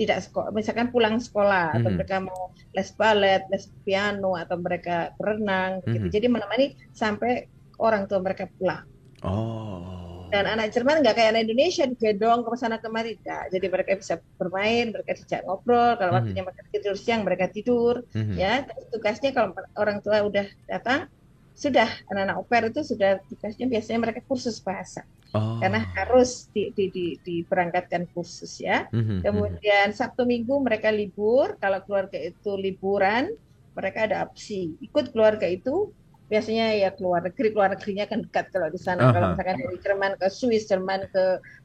[0.00, 1.96] tidak sekolah, misalkan pulang sekolah atau hmm.
[2.00, 6.08] mereka mau les balet, les piano atau mereka berenang, gitu.
[6.08, 6.14] hmm.
[6.14, 7.44] Jadi menemani sampai
[7.76, 8.88] orang tua mereka pulang.
[9.20, 10.24] Oh.
[10.32, 14.94] Dan anak Jerman nggak kayak anak Indonesia digendong ke sana kemari, Jadi mereka bisa bermain,
[14.94, 15.98] mereka dijak ngobrol.
[16.00, 16.18] Kalau hmm.
[16.22, 17.94] waktunya mereka tidur siang, mereka tidur.
[18.16, 18.38] Hmm.
[18.40, 21.12] Ya, tugasnya kalau orang tua udah datang,
[21.52, 25.04] sudah anak-anak oper itu sudah tugasnya biasanya mereka kursus bahasa.
[25.30, 25.62] Oh.
[25.62, 28.90] Karena harus di, di, di, diberangkatkan kursus ya.
[28.90, 29.18] Mm-hmm.
[29.22, 31.54] Kemudian Sabtu Minggu mereka libur.
[31.62, 33.30] Kalau keluarga itu liburan,
[33.78, 35.94] mereka ada opsi ikut keluarga itu.
[36.30, 39.10] Biasanya ya keluar negeri, keluar negerinya kan dekat kalau di sana.
[39.10, 39.14] Uh-huh.
[39.14, 41.24] Kalau misalkan dari Jerman ke Swiss, Jerman ke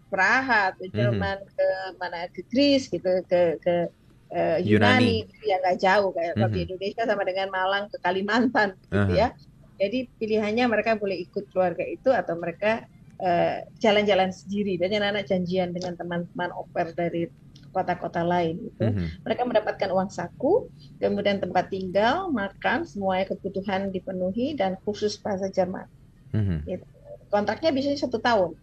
[0.09, 0.93] Praha, atau mhm.
[0.93, 1.57] Jerman mm-hmm.
[1.57, 3.89] ke mana ke Greece gitu, ke ke
[4.33, 5.45] uh, Yunani, Yunani.
[5.49, 6.53] yang nggak jauh kayak mm-hmm.
[6.53, 9.17] di Indonesia sama dengan Malang ke Kalimantan gitu uh-huh.
[9.17, 9.33] ya.
[9.75, 12.87] Jadi pilihannya mereka boleh ikut keluarga itu atau mereka
[13.79, 17.31] jalan-jalan uh, sendiri dan anak-anak janjian dengan teman-teman oper dari
[17.75, 19.27] kota-kota lain itu mm-hmm.
[19.27, 20.71] mereka mendapatkan uang saku
[21.03, 25.83] kemudian tempat tinggal makan semuanya kebutuhan dipenuhi dan khusus bahasa Jerman
[26.31, 26.57] mm-hmm.
[26.71, 26.85] gitu.
[27.27, 28.55] kontraknya biasanya satu tahun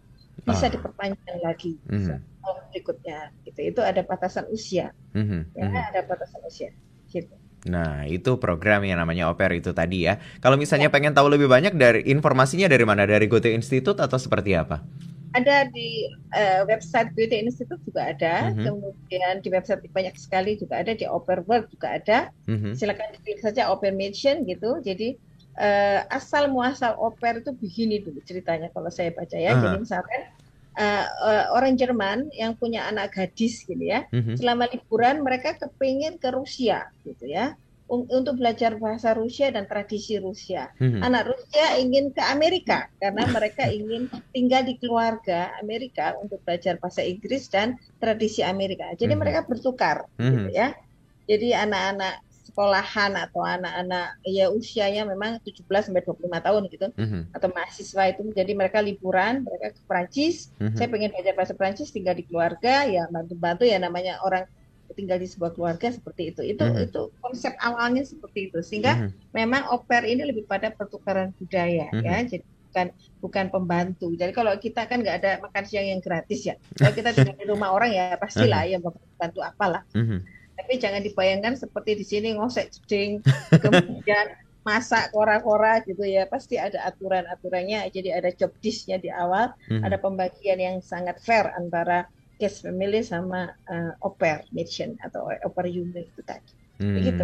[0.49, 0.71] bisa ah.
[0.73, 2.17] diperpanjang lagi mm-hmm.
[2.41, 5.41] tahun berikutnya gitu itu ada batasan usia mm-hmm.
[5.53, 5.89] ya mm-hmm.
[5.93, 6.69] ada batasan usia
[7.13, 10.19] gitu Nah, itu program yang namanya Oper itu tadi ya.
[10.43, 10.93] Kalau misalnya ya.
[10.93, 13.07] pengen tahu lebih banyak dari informasinya dari mana?
[13.07, 14.83] Dari Goethe Institute atau seperti apa?
[15.33, 18.65] Ada di uh, website Goethe Institute juga ada, mm -hmm.
[18.69, 22.17] kemudian di website banyak sekali juga ada di Oper World juga ada.
[22.45, 22.73] Mm -hmm.
[22.77, 24.77] Silakan diklik saja Oper Mention gitu.
[24.83, 25.17] Jadi
[25.57, 29.55] uh, asal muasal Oper itu begini dulu ceritanya kalau saya baca ya.
[29.55, 29.63] Uh -huh.
[29.65, 30.21] Jadi misalkan
[30.77, 34.35] uh, uh, orang Jerman yang punya anak gadis gitu ya, mm-hmm.
[34.37, 37.53] selama liburan mereka kepingin ke Rusia gitu ya,
[37.89, 40.73] un- untuk belajar bahasa Rusia dan tradisi Rusia.
[40.77, 41.01] Mm-hmm.
[41.01, 47.05] Anak Rusia ingin ke Amerika karena mereka ingin tinggal di keluarga Amerika untuk belajar bahasa
[47.05, 48.91] Inggris dan tradisi Amerika.
[48.93, 49.21] Jadi mm-hmm.
[49.21, 50.31] mereka bertukar mm-hmm.
[50.33, 50.67] gitu ya.
[51.23, 57.21] Jadi anak-anak sekolahan atau anak-anak ya usianya memang 17 sampai 25 tahun gitu mm -hmm.
[57.33, 60.77] atau mahasiswa itu jadi mereka liburan mereka ke Prancis mm -hmm.
[60.77, 64.45] saya pengen belajar bahasa Prancis tinggal di keluarga ya bantu-bantu ya namanya orang
[64.93, 66.85] tinggal di sebuah keluarga seperti itu itu mm -hmm.
[66.85, 69.33] itu konsep awalnya seperti itu sehingga mm -hmm.
[69.33, 72.05] memang oper ini lebih pada pertukaran budaya mm -hmm.
[72.05, 72.89] ya jadi bukan
[73.21, 74.07] bukan pembantu.
[74.17, 76.57] Jadi kalau kita kan nggak ada makan siang yang gratis ya.
[76.73, 79.85] Kalau kita tinggal di rumah orang ya pastilah ya bantu apalah.
[79.93, 83.21] Mm -hmm tapi jangan dibayangkan seperti di sini ngosek jeding
[83.63, 89.83] kemudian masak kora-kora gitu ya pasti ada aturan-aturannya jadi ada job disknya di awal hmm.
[89.83, 92.07] ada pembagian yang sangat fair antara
[92.39, 97.23] case family sama uh, oper mission atau oper unit itu tadi Hmm, gitu,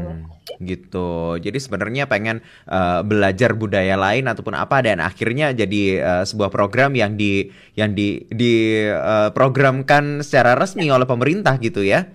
[0.62, 1.10] gitu.
[1.42, 6.94] Jadi sebenarnya pengen uh, belajar budaya lain ataupun apa dan akhirnya jadi uh, sebuah program
[6.94, 11.02] yang di yang di diprogramkan uh, secara resmi ya.
[11.02, 12.06] oleh pemerintah gitu ya.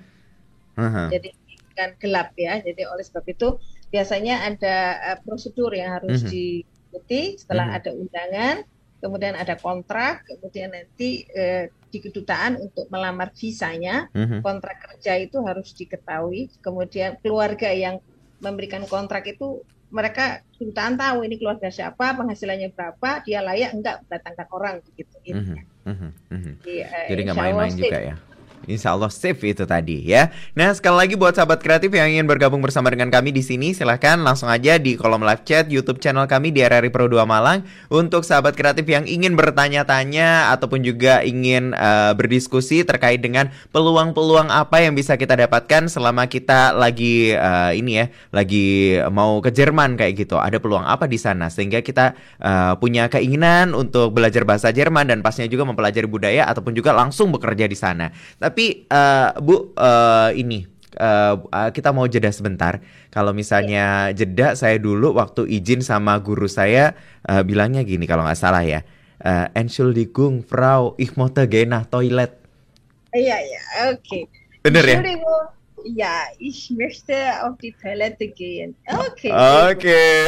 [0.74, 1.06] Uh-huh.
[1.10, 1.28] Jadi
[1.74, 2.62] kan gelap ya.
[2.62, 3.58] Jadi oleh sebab itu
[3.90, 4.76] biasanya ada
[5.14, 6.30] uh, prosedur yang harus uh-huh.
[6.30, 7.78] diikuti setelah uh-huh.
[7.82, 8.56] ada undangan,
[8.98, 14.42] kemudian ada kontrak, kemudian nanti uh, di kedutaan untuk melamar visanya, uh-huh.
[14.42, 18.02] kontrak kerja itu harus diketahui, kemudian keluarga yang
[18.42, 19.62] memberikan kontrak itu
[19.94, 25.16] mereka kedutaan tahu ini keluarga siapa, penghasilannya berapa, dia layak enggak mendatangkan orang begitu.
[25.30, 25.58] Uh-huh.
[25.86, 26.10] Uh-huh.
[26.34, 26.54] Uh-huh.
[26.66, 28.16] Jadi, uh, Jadi nggak main-main juga ya.
[28.64, 30.32] Insya Allah safe itu tadi ya.
[30.56, 34.20] Nah sekali lagi buat sahabat kreatif yang ingin bergabung bersama dengan kami di sini, silahkan
[34.20, 37.66] langsung aja di kolom live chat YouTube channel kami di RRI Pro 2 Malang.
[37.92, 44.84] Untuk sahabat kreatif yang ingin bertanya-tanya ataupun juga ingin uh, berdiskusi terkait dengan peluang-peluang apa
[44.84, 50.24] yang bisa kita dapatkan selama kita lagi uh, ini ya, lagi mau ke Jerman kayak
[50.24, 50.38] gitu.
[50.38, 55.18] Ada peluang apa di sana sehingga kita uh, punya keinginan untuk belajar bahasa Jerman dan
[55.20, 58.14] pastinya juga mempelajari budaya ataupun juga langsung bekerja di sana.
[58.38, 58.53] Tapi
[58.90, 60.66] uh, Bu uh, ini
[60.98, 61.36] uh,
[61.70, 62.78] kita mau jeda sebentar.
[63.10, 66.94] Kalau misalnya jeda, saya dulu waktu izin sama guru saya
[67.26, 68.82] uh, bilangnya gini kalau nggak salah ya.
[69.24, 72.34] Uh, Entschuldigung, Frau, ich möchte gehen nach toilet.
[73.14, 73.60] Iya iya,
[73.94, 74.02] oke.
[74.02, 74.22] Okay.
[74.66, 74.98] Bener ya?
[75.84, 77.14] Ja, ich möchte
[77.44, 78.74] auf die Toilette gehen.
[78.88, 79.28] Oke.
[79.28, 79.32] Okay.
[79.32, 79.76] Oke.
[79.76, 80.18] Okay.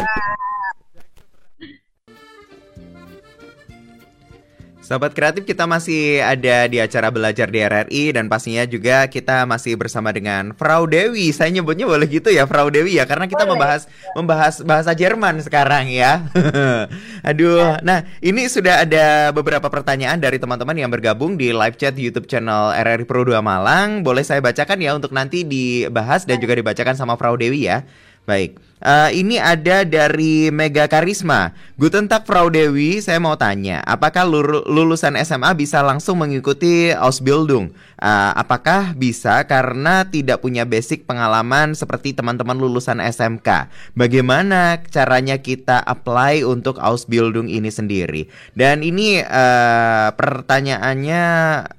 [4.86, 9.74] Sahabat kreatif kita masih ada di acara belajar di RRI dan pastinya juga kita masih
[9.74, 11.34] bersama dengan Frau Dewi.
[11.34, 13.58] Saya nyebutnya boleh gitu ya Frau Dewi ya karena kita boleh.
[13.58, 16.30] membahas membahas bahasa Jerman sekarang ya.
[17.34, 17.82] Aduh.
[17.82, 22.70] Nah, ini sudah ada beberapa pertanyaan dari teman-teman yang bergabung di live chat YouTube channel
[22.70, 24.06] RRI Pro 2 Malang.
[24.06, 27.82] Boleh saya bacakan ya untuk nanti dibahas dan juga dibacakan sama Frau Dewi ya.
[28.22, 28.62] Baik.
[28.76, 31.56] Uh, ini ada dari Mega Karisma.
[31.80, 34.28] Guten Tag Frau Dewi, saya mau tanya, apakah
[34.68, 37.72] lulusan SMA bisa langsung mengikuti Ausbildung?
[37.96, 43.72] Uh, apakah bisa karena tidak punya basic pengalaman seperti teman-teman lulusan SMK?
[43.96, 48.28] Bagaimana caranya kita apply untuk Ausbildung ini sendiri?
[48.52, 51.24] Dan ini uh, pertanyaannya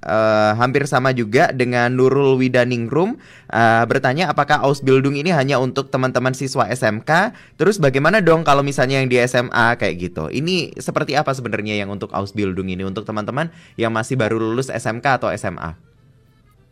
[0.01, 3.21] uh, hampir sama juga dengan Nurul Widaningrum
[3.53, 7.35] uh, bertanya apakah Ausbildung ini hanya untuk teman-teman siswa SMA SMK.
[7.59, 10.31] Terus bagaimana dong kalau misalnya yang di SMA kayak gitu?
[10.31, 15.19] Ini seperti apa sebenarnya yang untuk Ausbildung ini untuk teman-teman yang masih baru lulus SMK
[15.19, 15.75] atau SMA?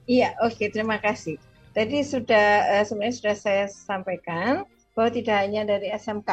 [0.08, 1.36] Iya, oke, okay, terima kasih.
[1.76, 4.64] Tadi sudah uh, sebenarnya sudah saya sampaikan
[4.96, 6.32] bahwa tidak hanya dari SMK,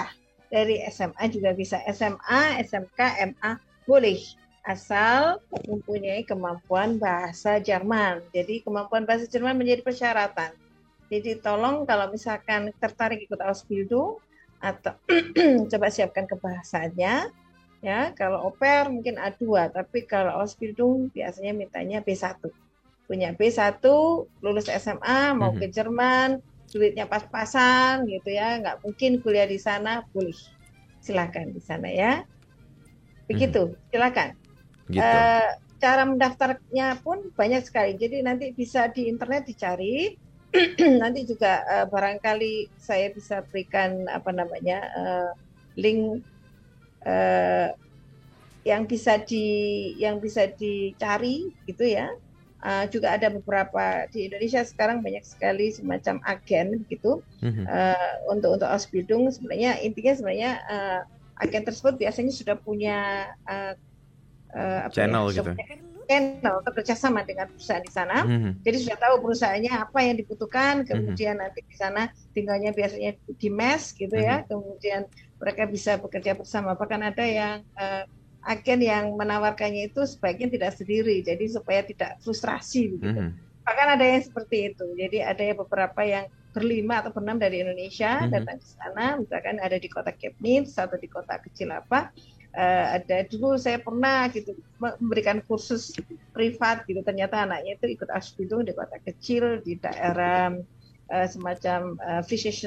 [0.55, 3.01] dari SMA juga bisa SMA, SMK,
[3.35, 4.23] MA boleh
[4.63, 8.23] asal mempunyai kemampuan bahasa Jerman.
[8.31, 10.55] Jadi kemampuan bahasa Jerman menjadi persyaratan.
[11.13, 14.17] Jadi tolong kalau misalkan tertarik ikut Ausbildung
[14.65, 14.97] atau
[15.71, 17.29] coba siapkan kebahasannya
[17.85, 18.01] ya.
[18.17, 22.41] Kalau oper mungkin A2, tapi kalau Ausbildung biasanya mintanya B1.
[23.05, 23.85] Punya B1,
[24.41, 25.61] lulus SMA, mau mm -hmm.
[25.61, 26.29] ke Jerman,
[26.73, 30.39] duitnya pas-pasan gitu ya, nggak mungkin kuliah di sana, boleh.
[31.05, 32.25] Silakan di sana ya.
[33.29, 33.89] Begitu, mm -hmm.
[33.93, 34.29] silakan.
[34.89, 35.05] Gitu.
[35.05, 38.01] Uh, cara mendaftarnya pun banyak sekali.
[38.01, 40.15] Jadi nanti bisa di internet dicari
[41.03, 45.31] nanti juga uh, barangkali saya bisa berikan apa namanya uh,
[45.81, 46.21] link
[47.09, 47.73] uh,
[48.63, 49.47] yang bisa di
[49.99, 52.13] yang bisa dicari gitu ya.
[52.63, 57.67] Uh, juga ada beberapa di Indonesia sekarang banyak sekali semacam agen gitu mm-hmm.
[57.67, 61.01] uh, untuk untuk Ausbildung sebenarnya intinya sebenarnya uh,
[61.43, 63.75] agen tersebut biasanya sudah punya uh,
[64.55, 65.59] uh, channel ya, gitu
[66.09, 68.25] channel kerjasama dengan perusahaan di sana.
[68.25, 68.53] Mm-hmm.
[68.63, 70.87] Jadi sudah tahu perusahaannya apa yang dibutuhkan, mhm.
[70.89, 71.53] kemudian mm-hmm.
[71.55, 74.47] nanti di sana tinggalnya biasanya di mes gitu ya, mhm.
[74.49, 75.03] kemudian
[75.39, 76.79] mereka bisa bekerja bersama.
[76.79, 78.05] Bahkan ada yang uh,
[78.43, 83.31] agen yang menawarkannya itu sebaiknya tidak sendiri, jadi supaya tidak frustrasi begitu.
[83.31, 83.63] Mm-hmm.
[83.63, 84.87] Bahkan ada yang seperti itu.
[84.99, 88.33] Jadi ada yang beberapa yang berlima atau berenam dari Indonesia mm -hmm.
[88.37, 92.13] datang ke sana, misalkan ada di kota Kepnitz atau di kota kecil apa,
[92.57, 95.93] uh, ada dulu saya pernah gitu memberikan kursus
[96.33, 100.53] privat gitu ternyata anaknya itu ikut Asbidung di kota kecil di daerah
[101.13, 102.23] uh, semacam uh,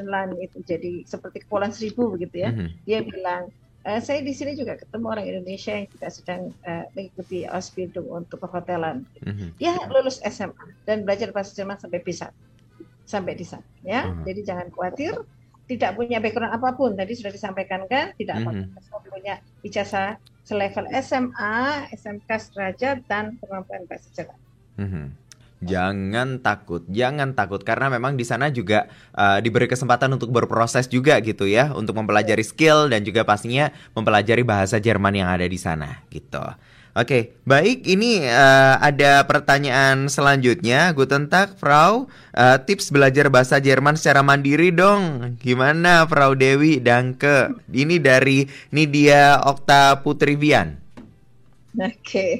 [0.05, 2.69] Land itu jadi seperti kepulauan seribu begitu ya mm -hmm.
[2.85, 3.43] dia bilang
[3.85, 8.41] uh, saya di sini juga ketemu orang Indonesia yang juga sedang uh, mengikuti Ausbildung untuk
[8.41, 9.49] perhotelan mm -hmm.
[9.61, 12.33] dia lulus SMA dan belajar bahasa Jerman sampai bisa
[13.05, 14.23] sampai di sana ya mm -hmm.
[14.25, 15.13] jadi jangan khawatir
[15.65, 19.09] tidak punya background apa pun tadi sudah disampaikan kan tidak mm -hmm.
[19.09, 24.39] punya ijazah selevel SMA, SMK sederajat dan kemampuan bahasa Jerman.
[24.77, 25.05] Mm -hmm.
[25.65, 28.85] Jangan takut, jangan takut karena memang di sana juga
[29.17, 34.45] uh, diberi kesempatan untuk berproses juga gitu ya, untuk mempelajari skill dan juga pastinya mempelajari
[34.45, 36.43] bahasa Jerman yang ada di sana gitu.
[36.95, 37.83] Oke, baik.
[37.83, 40.95] Ini uh, ada pertanyaan selanjutnya.
[40.95, 42.07] Guten Tag, Frau.
[42.31, 45.35] Uh, tips belajar bahasa Jerman secara mandiri dong.
[45.43, 47.51] Gimana, Frau Dewi Danke?
[47.67, 50.79] Ini dari Nidia Okta Putrivian.
[51.75, 52.39] Oke,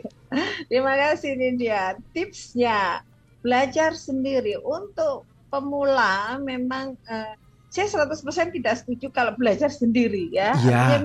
[0.71, 1.99] terima kasih Nidia.
[2.15, 3.03] Tipsnya
[3.43, 7.35] belajar sendiri untuk pemula memang uh,
[7.75, 10.55] saya 100% tidak setuju kalau belajar sendiri ya.
[10.63, 11.03] ya.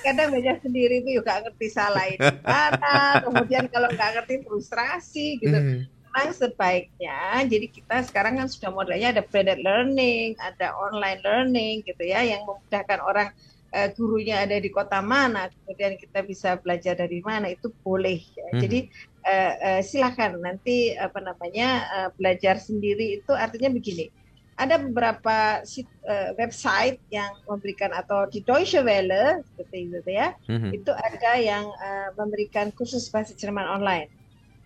[0.00, 5.58] kadang belajar sendiri itu juga ngerti salah ini mana, kemudian kalau nggak ngerti frustrasi gitu.
[5.60, 5.80] Mm.
[6.10, 12.02] Memang sebaiknya, jadi kita sekarang kan sudah modelnya ada blended learning, ada online learning gitu
[12.02, 13.30] ya, yang memudahkan orang
[13.70, 18.18] uh, gurunya ada di kota mana, kemudian kita bisa belajar dari mana itu boleh.
[18.26, 18.48] Ya.
[18.56, 18.60] Mm.
[18.64, 18.78] Jadi
[19.22, 24.10] uh, uh, silakan nanti apa namanya uh, belajar sendiri itu artinya begini
[24.60, 30.70] ada beberapa sit, uh, website yang memberikan atau di Deutsche Welle seperti itu ya mm-hmm.
[30.76, 34.12] itu ada yang uh, memberikan kursus bahasa Jerman online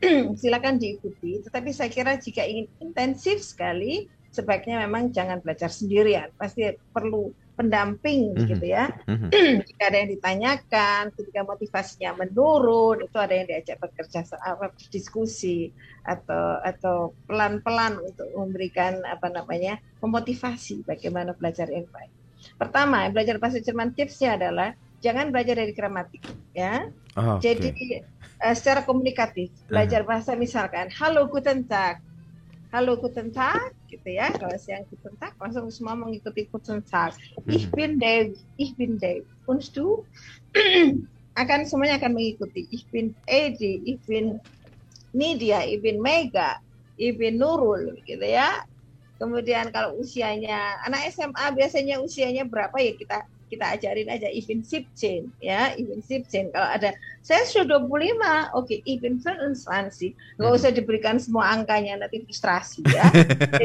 [0.43, 6.75] silakan diikuti tetapi saya kira jika ingin intensif sekali sebaiknya memang jangan belajar sendirian pasti
[6.91, 8.49] perlu pendamping mm-hmm.
[8.51, 8.91] gitu ya.
[9.07, 9.31] Mm-hmm.
[9.71, 15.71] Jika ada yang ditanyakan, ketika motivasinya menurun, itu ada yang diajak bekerja apa berdiskusi
[16.05, 16.97] atau atau
[17.31, 22.13] pelan-pelan untuk memberikan apa namanya memotivasi bagaimana belajar yang baik.
[22.59, 26.91] Pertama, belajar bahasa Jerman tipsnya adalah jangan belajar dari gramatik ya.
[27.15, 27.55] Oh, okay.
[27.57, 28.03] Jadi
[28.43, 32.03] uh, secara komunikatif, belajar bahasa misalkan halo guten tag
[32.75, 34.35] halo guten Tag gitu ya.
[34.35, 37.15] Kalau siang guten Tag langsung semua mengikuti guten Tag
[37.47, 37.75] ich hmm.
[37.75, 40.03] bin Dave ich bin Dave und du?
[41.41, 42.71] Akan semuanya akan mengikuti.
[42.71, 44.39] Ich bin Edi ich bin
[45.11, 46.63] Nidia ich bin Mega
[46.95, 48.67] ich bin Nurul gitu ya.
[49.19, 55.29] Kemudian kalau usianya anak SMA biasanya usianya berapa ya kita kita ajarin aja even chain
[55.39, 60.59] ya even chain kalau ada saya sudah 25 oke okay, even instansi nggak hmm.
[60.59, 63.09] usah diberikan semua angkanya nanti frustrasi ya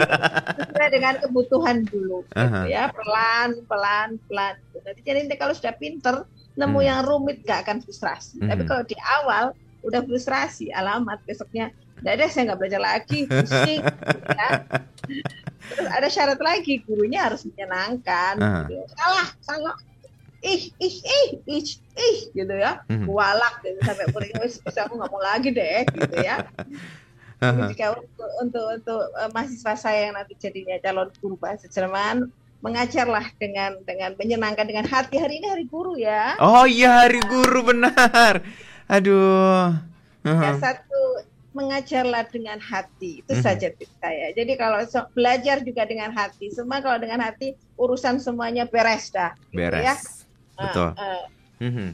[0.69, 6.23] sesuai dengan kebutuhan dulu gitu ya pelan pelan pelan nanti jadi kalau sudah pinter
[6.59, 6.87] nemu hmm.
[6.87, 8.49] yang rumit gak akan frustrasi hmm.
[8.51, 13.81] tapi kalau di awal udah frustrasi alamat besoknya tidak ada saya nggak belajar lagi pusing
[13.83, 14.49] ya.
[15.67, 18.65] terus ada syarat lagi gurunya harus menyenangkan uh.
[18.67, 18.83] gitu.
[18.95, 19.75] salah salah
[20.39, 21.67] ih ih ih ih
[21.99, 23.05] ih gitu ya hmm.
[23.11, 26.47] walak gitu sampai muridnya wis aku nggak mau lagi deh gitu ya
[27.43, 27.67] uh-huh.
[27.71, 33.23] jika untuk untuk, untuk uh, mahasiswa saya yang nanti jadinya calon guru bahasa Jerman mengajarlah
[33.39, 38.43] dengan dengan menyenangkan dengan hati hari ini hari guru ya oh iya hari guru benar
[38.87, 39.75] aduh
[40.23, 40.43] uh-huh.
[40.43, 41.23] ya satu
[41.59, 43.43] mengajarlah dengan hati itu mm -hmm.
[43.43, 44.31] saja tips saya.
[44.31, 49.35] Jadi kalau so, belajar juga dengan hati, semua kalau dengan hati urusan semuanya beres dah.
[49.51, 49.75] Beres.
[49.75, 49.95] Gitu ya.
[50.55, 50.89] Betul.
[50.95, 51.23] Uh, uh.
[51.59, 51.89] Mm -hmm.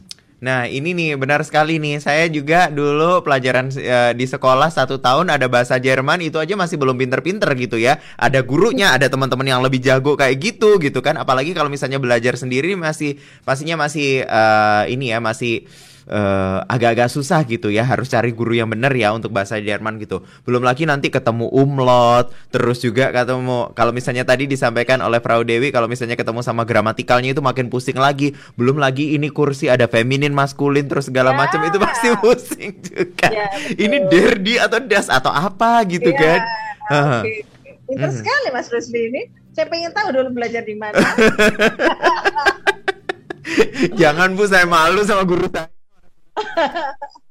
[0.45, 5.33] Nah ini nih benar sekali nih saya juga dulu pelajaran uh, di sekolah satu tahun
[5.33, 9.65] ada bahasa Jerman itu aja masih belum pinter-pinter gitu ya ada gurunya ada teman-teman yang
[9.65, 14.85] lebih jago kayak gitu gitu kan apalagi kalau misalnya belajar sendiri masih pastinya masih uh,
[14.85, 15.65] ini ya masih
[16.09, 20.25] uh, agak-agak susah gitu ya harus cari guru yang benar ya untuk bahasa Jerman gitu
[20.45, 25.69] belum lagi nanti ketemu umlaut terus juga ketemu kalau misalnya tadi disampaikan oleh Frau Dewi
[25.69, 30.33] kalau misalnya ketemu sama gramatikalnya itu makin pusing lagi belum lagi ini kursi ada feminin
[30.33, 31.37] maskulin terus segala ya.
[31.37, 36.41] macam itu pasti pusing juga ya, ini derdi atau das atau apa gitu ya, kan
[37.21, 37.55] okay.
[37.85, 38.17] Pinter hmm.
[38.17, 39.21] sekali Mas Rusli ini.
[39.55, 40.99] Saya pengen tahu dulu belajar di mana.
[44.01, 45.74] Jangan Bu, saya malu sama guru saya.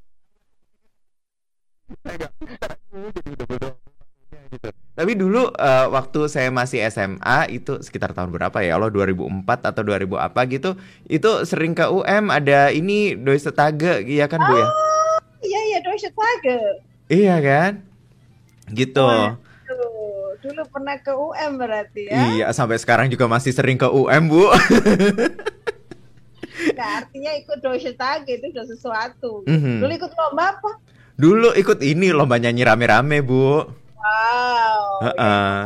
[4.95, 8.79] Tapi dulu uh, waktu saya masih SMA itu sekitar tahun berapa ya?
[8.79, 10.79] Allah 2004 atau 2000 apa gitu.
[11.11, 14.63] Itu sering ke UM ada ini Deutsche Tage iya kan Bu ya?
[14.63, 16.59] Oh, iya iya Deutsche Tage.
[17.11, 17.71] Iya kan?
[18.71, 19.03] Gitu.
[19.03, 19.35] Oh,
[20.39, 22.21] dulu pernah ke UM berarti ya?
[22.31, 24.47] Iya, sampai sekarang juga masih sering ke UM, Bu.
[26.75, 29.43] Nah, artinya ikut Deutsche itu udah sesuatu.
[29.47, 29.77] Mm -hmm.
[29.83, 30.71] Dulu ikut lomba apa?
[31.15, 33.63] Dulu ikut ini lomba nyanyi rame-rame, Bu.
[33.95, 34.79] Wow.
[35.01, 35.59] Uh -uh.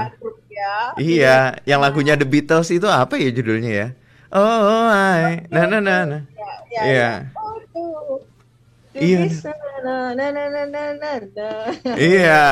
[0.50, 0.76] Ya.
[1.00, 3.88] Iya, yang lagunya The Beatles itu apa ya judulnya ya?
[4.30, 5.48] Oh, I.
[5.50, 6.22] Nah, nah, nah, nah.
[6.36, 6.94] Ya, ya, iya.
[6.94, 7.12] Ya.
[7.74, 8.22] Oh,
[9.00, 9.20] iya.
[11.96, 12.46] Iya.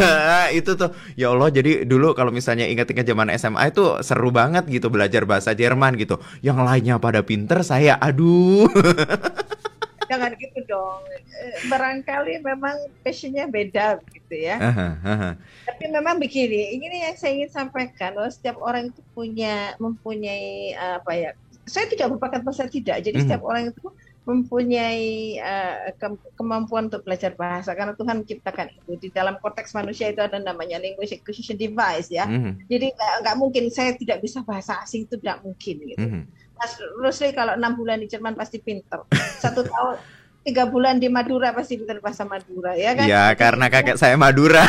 [0.58, 4.88] itu tuh ya Allah jadi dulu kalau misalnya ingat-ingat zaman SMA itu seru banget gitu
[4.88, 6.22] belajar bahasa Jerman gitu.
[6.40, 8.70] Yang lainnya pada pinter saya aduh.
[10.10, 11.06] Jangan gitu dong.
[11.14, 12.74] Eh, barangkali memang
[13.06, 14.58] passionnya beda gitu ya.
[14.58, 15.30] Aha, aha.
[15.70, 21.12] Tapi memang begini, ini yang saya ingin sampaikan bahwa setiap orang itu punya mempunyai apa
[21.14, 21.30] ya?
[21.62, 23.06] Saya tidak merupakan pasal tidak.
[23.06, 23.30] Jadi mm -hmm.
[23.30, 23.86] setiap orang itu
[24.28, 26.06] mempunyai uh, ke
[26.36, 30.76] kemampuan untuk belajar bahasa karena Tuhan menciptakan itu di dalam konteks manusia itu ada namanya
[30.76, 32.28] language acquisition device ya.
[32.28, 32.52] Mm -hmm.
[32.68, 36.04] Jadi nggak mungkin saya tidak bisa bahasa asing itu tidak mungkin gitu.
[36.04, 36.22] Mm -hmm.
[36.60, 39.00] Mas Rusli kalau enam bulan di Jerman pasti pinter.
[39.40, 39.96] Satu tahun
[40.44, 43.08] tiga bulan di Madura pasti pinter bahasa Madura ya kan?
[43.08, 44.68] Ya karena kakek saya Madura.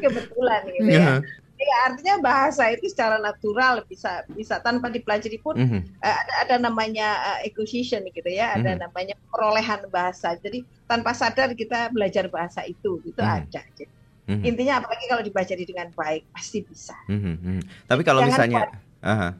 [0.00, 1.20] Kebetulan gitu ya.
[1.60, 1.68] Iya.
[1.68, 5.80] Ya, artinya bahasa itu secara natural bisa bisa tanpa dipelajari pun mm -hmm.
[6.00, 8.84] uh, ada ada namanya uh, acquisition gitu ya, ada mm -hmm.
[8.88, 10.40] namanya perolehan bahasa.
[10.40, 13.38] Jadi tanpa sadar kita belajar bahasa itu itu mm -hmm.
[13.44, 13.60] ada.
[13.76, 14.48] Jadi, mm -hmm.
[14.48, 16.96] Intinya apalagi kalau dibaca dengan baik pasti bisa.
[17.12, 17.58] Mm -hmm.
[17.84, 18.62] Tapi kalau Jangan misalnya,
[19.04, 19.32] uh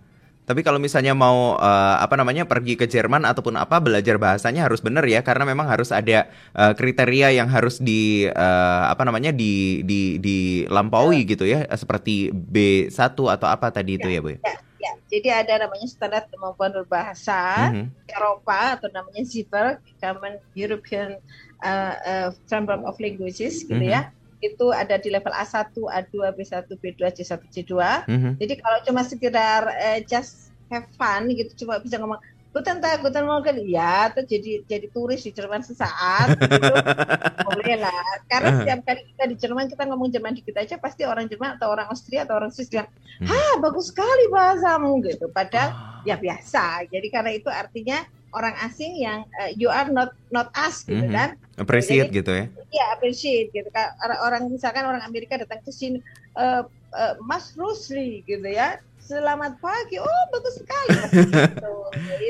[0.51, 4.83] tapi kalau misalnya mau uh, apa namanya pergi ke Jerman ataupun apa belajar bahasanya harus
[4.83, 6.27] benar ya karena memang harus ada
[6.59, 11.31] uh, kriteria yang harus di uh, apa namanya di di dilampaui ya.
[11.31, 14.41] gitu ya seperti B1 atau apa tadi ya, itu ya Bu ya.
[14.43, 14.59] ya.
[14.81, 17.87] Ya, jadi ada namanya standar kemampuan berbahasa mm -hmm.
[18.17, 21.21] Eropa atau namanya ZIPER, Common European
[21.61, 23.93] uh, uh, Framework of Languages gitu mm -hmm.
[23.93, 24.09] ya
[24.41, 27.73] itu ada di level A1, A2, B1, B2, C1, C2.
[28.09, 28.33] Mm-hmm.
[28.41, 32.21] Jadi kalau cuma sekedar uh, just have fun gitu, cuma bisa ngomong
[32.51, 36.67] Guten Tag, Guten Morgen, ya, tuh jadi jadi turis di Jerman sesaat, gitu.
[37.47, 38.03] boleh lah.
[38.27, 41.71] Karena setiap kali kita di Jerman kita ngomong Jerman dikit aja, pasti orang Jerman atau
[41.71, 42.91] orang Austria atau orang Swiss bilang,
[43.23, 43.31] hmm.
[43.31, 45.31] ah bagus sekali bahasamu gitu.
[45.31, 46.03] Padahal ah.
[46.03, 46.91] ya biasa.
[46.91, 48.03] Jadi karena itu artinya
[48.37, 51.17] orang asing yang uh, you are not not us gitu mm -hmm.
[51.17, 51.31] kan.
[51.61, 52.45] Appreciate Jadi, gitu ya.
[52.73, 53.69] iya appreciate gitu.
[53.75, 53.93] Kan
[54.25, 56.01] orang misalkan orang Amerika datang ke sini
[56.39, 56.65] uh,
[56.95, 58.81] uh, Mas Rusli gitu ya.
[59.03, 59.99] Selamat pagi.
[59.99, 60.89] Oh bagus sekali.
[61.11, 61.75] Gitu.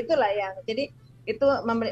[0.01, 0.89] itulah yang jadi
[1.29, 1.45] itu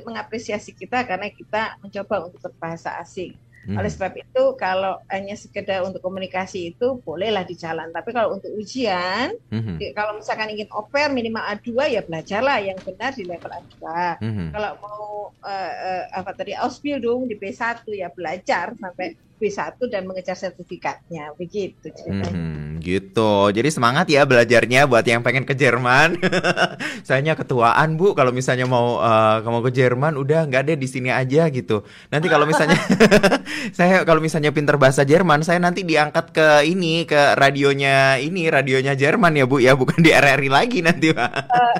[0.05, 3.38] mengapresiasi kita karena kita mencoba untuk berbahasa asing
[3.70, 3.78] Hmm.
[3.78, 7.93] Oleh sebab itu kalau hanya sekedar untuk komunikasi itu bolehlah di jalan.
[7.93, 9.78] Tapi kalau untuk ujian, hmm.
[9.93, 13.78] kalau misalkan ingin oper minimal A2 ya belajarlah yang benar di level A2.
[14.26, 14.49] Hmm.
[14.49, 15.05] Kalau mau
[15.45, 21.87] uh, uh, apa tadi Ausbildung di B1 ya belajar sampai B1 dan mengejar sertifikatnya begitu
[21.95, 22.35] ceritanya.
[22.35, 23.47] Hmm, gitu.
[23.55, 26.19] Jadi semangat ya belajarnya buat yang pengen ke Jerman.
[27.07, 31.09] Sayanya ketuaan Bu kalau misalnya mau uh, mau ke Jerman udah nggak deh di sini
[31.09, 31.87] aja gitu.
[32.11, 32.75] Nanti kalau misalnya
[33.77, 38.93] saya kalau misalnya pinter bahasa Jerman, saya nanti diangkat ke ini ke radionya ini radionya
[38.93, 41.31] Jerman ya Bu ya, bukan di RRI lagi nanti Pak.
[41.47, 41.77] Uh,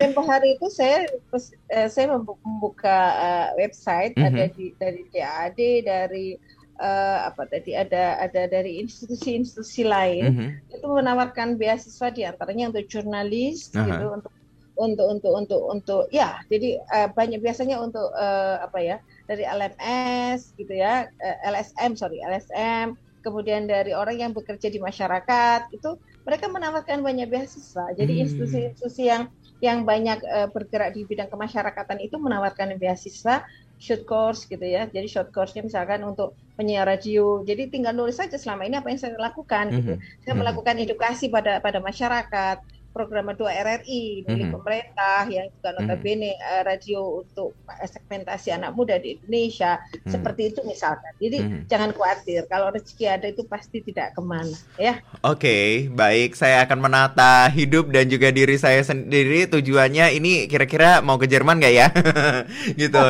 [0.00, 4.30] tempo hari itu saya uh, saya membuka uh, website mm -hmm.
[4.34, 6.26] ada di dari DAD dari
[6.82, 10.74] uh, apa tadi ada ada dari institusi-institusi lain mm -hmm.
[10.74, 13.86] itu menawarkan beasiswa di antaranya untuk jurnalis uh -huh.
[13.86, 14.32] gitu untuk
[14.76, 18.96] untuk untuk untuk untuk ya jadi uh, banyak biasanya untuk uh, apa ya
[19.30, 25.70] dari LMS gitu ya uh, LSM sorry LSM kemudian dari orang yang bekerja di masyarakat
[25.70, 25.94] itu
[26.26, 28.22] mereka menawarkan banyak beasiswa jadi hmm.
[28.26, 29.30] institusi-institusi yang
[29.62, 33.46] yang banyak uh, bergerak di bidang kemasyarakatan itu menawarkan beasiswa
[33.82, 34.86] short course gitu ya.
[34.86, 37.42] Jadi short course-nya misalkan untuk penyiar radio.
[37.42, 39.74] Jadi tinggal nulis saja selama ini apa yang saya lakukan.
[39.74, 39.96] Mm -hmm.
[40.22, 42.62] Saya melakukan edukasi pada pada masyarakat
[42.92, 44.54] program 2 RRI milik mm-hmm.
[44.60, 45.76] pemerintah yang juga mhm.
[45.80, 46.62] notabene mm-hmm.
[46.68, 47.56] radio untuk
[47.88, 50.12] segmentasi anak muda di Indonesia mm-hmm.
[50.12, 51.12] seperti itu misalkan.
[51.18, 51.62] Jadi mm-hmm.
[51.66, 55.00] jangan khawatir kalau rezeki ada itu pasti tidak ke mana ya.
[55.24, 61.00] Oke okay, baik saya akan menata hidup dan juga diri saya sendiri tujuannya ini kira-kira
[61.00, 61.88] mau ke Jerman nggak ya
[62.80, 63.02] gitu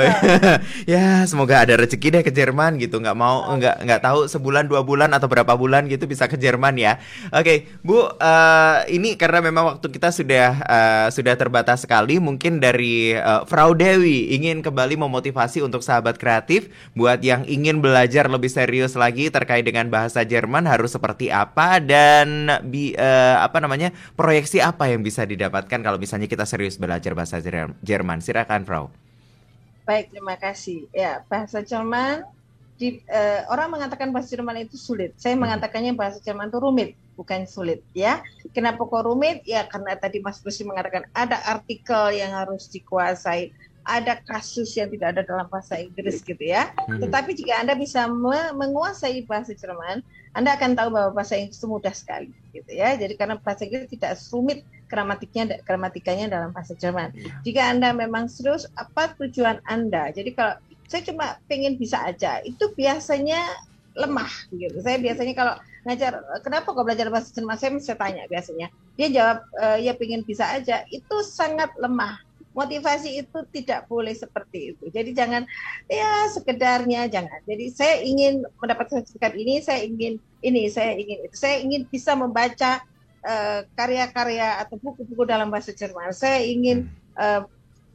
[0.92, 4.86] ya semoga ada rezeki deh ke Jerman gitu nggak mau nggak nggak tahu sebulan dua
[4.86, 7.02] bulan atau berapa bulan gitu bisa ke Jerman ya.
[7.34, 12.20] Oke okay, Bu uh, ini karena memang waktu kita sudah uh, sudah terbatas sekali.
[12.20, 18.28] Mungkin dari uh, Frau Dewi ingin kembali memotivasi untuk sahabat kreatif buat yang ingin belajar
[18.28, 23.90] lebih serius lagi terkait dengan bahasa Jerman harus seperti apa dan bi, uh, apa namanya
[24.12, 27.40] proyeksi apa yang bisa didapatkan kalau misalnya kita serius belajar bahasa
[27.80, 28.20] Jerman.
[28.20, 28.92] Silakan, Frau.
[29.82, 30.86] Baik, terima kasih.
[30.94, 32.22] Ya, bahasa Jerman
[32.78, 35.14] di, uh, orang mengatakan bahasa Jerman itu sulit.
[35.18, 35.42] Saya hmm.
[35.46, 38.20] mengatakannya bahasa Jerman itu rumit, bukan sulit ya.
[38.56, 39.44] Kenapa kok rumit?
[39.44, 43.52] Ya karena tadi Mas Lucy mengatakan ada artikel yang harus dikuasai,
[43.82, 46.70] ada kasus yang tidak ada dalam bahasa Inggris gitu ya.
[46.88, 47.02] Hmm.
[47.02, 50.00] Tetapi jika Anda bisa me menguasai bahasa Jerman,
[50.32, 52.94] Anda akan tahu bahwa bahasa Inggris itu mudah sekali gitu ya.
[52.96, 57.12] Jadi karena bahasa Inggris tidak rumit gramatiknya gramatikanya dalam bahasa Jerman.
[57.16, 57.32] Iya.
[57.44, 60.12] Jika Anda memang serius apa tujuan Anda?
[60.12, 60.60] Jadi kalau
[60.92, 63.40] saya cuma pengen bisa aja itu biasanya
[63.96, 68.70] lemah gitu saya biasanya kalau ngajar kenapa kok belajar bahasa Jerman saya mesti tanya biasanya
[68.94, 72.22] dia jawab e, ya pengen bisa aja itu sangat lemah
[72.54, 75.42] motivasi itu tidak boleh seperti itu jadi jangan
[75.90, 81.34] ya sekedarnya jangan jadi saya ingin mendapat sertifikat ini saya ingin ini saya ingin itu
[81.34, 82.84] saya ingin bisa membaca
[83.24, 87.42] eh, karya-karya uh, atau buku-buku dalam bahasa Jerman saya ingin uh,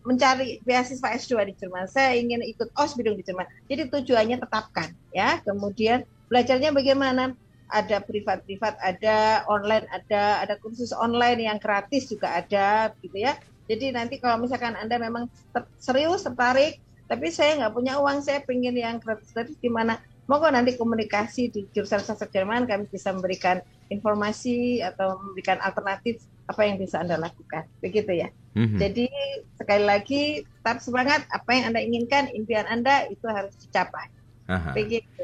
[0.07, 1.83] mencari beasiswa S2 di Jerman.
[1.91, 3.43] Saya ingin ikut Ausbildung di Jerman.
[3.67, 5.43] Jadi tujuannya tetapkan ya.
[5.43, 7.35] Kemudian belajarnya bagaimana?
[7.67, 13.35] Ada privat-privat, ada online, ada ada kursus online yang gratis juga ada gitu ya.
[13.67, 16.79] Jadi nanti kalau misalkan Anda memang ter serius tertarik,
[17.11, 19.99] tapi saya nggak punya uang, saya pengen yang gratis-gratis di mana?
[20.27, 26.19] Monggo nanti komunikasi di jurusan sastra Jerman kami bisa memberikan informasi atau memberikan alternatif
[26.51, 27.63] apa yang bisa Anda lakukan.
[27.79, 28.27] Begitu ya.
[28.55, 28.79] Mm-hmm.
[28.79, 29.07] Jadi
[29.55, 34.11] sekali lagi tetap semangat apa yang Anda inginkan, impian Anda itu harus dicapai.
[34.51, 34.75] Aha.
[34.75, 35.23] Begitu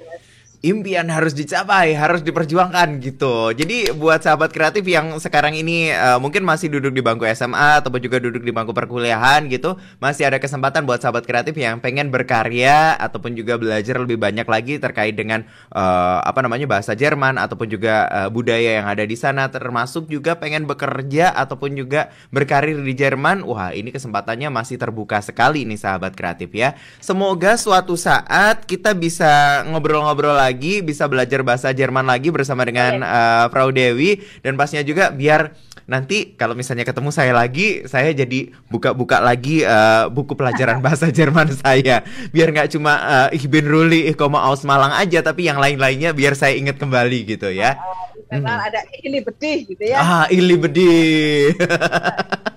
[0.64, 3.52] impian harus dicapai, harus diperjuangkan gitu.
[3.52, 8.00] Jadi buat sahabat kreatif yang sekarang ini uh, mungkin masih duduk di bangku SMA ataupun
[8.00, 12.96] juga duduk di bangku perkuliahan gitu, masih ada kesempatan buat sahabat kreatif yang pengen berkarya
[12.96, 15.44] ataupun juga belajar lebih banyak lagi terkait dengan
[15.76, 20.40] uh, apa namanya bahasa Jerman ataupun juga uh, budaya yang ada di sana termasuk juga
[20.40, 23.44] pengen bekerja ataupun juga berkarir di Jerman.
[23.44, 26.80] Wah, ini kesempatannya masih terbuka sekali nih sahabat kreatif ya.
[27.04, 33.02] Semoga suatu saat kita bisa ngobrol-ngobrol lagi lagi, bisa belajar bahasa Jerman lagi bersama dengan
[33.02, 35.58] uh, Frau Dewi dan pastinya juga biar
[35.90, 41.50] nanti kalau misalnya ketemu saya lagi, saya jadi buka-buka lagi uh, buku pelajaran bahasa Jerman
[41.58, 42.06] saya.
[42.30, 46.14] Biar nggak cuma uh, Ich bin Ruli, ich komme aus Malang aja, tapi yang lain-lainnya
[46.14, 47.82] biar saya ingat kembali gitu ya.
[48.30, 48.68] Karena hmm.
[48.70, 49.98] ada Ili Bedih gitu ya.
[49.98, 51.58] Ah, Ili Bedih.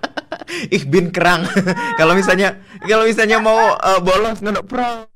[0.76, 1.47] ich bin kerang.
[1.99, 5.11] kalau misalnya kalau misalnya mau uh, bolos nggak pro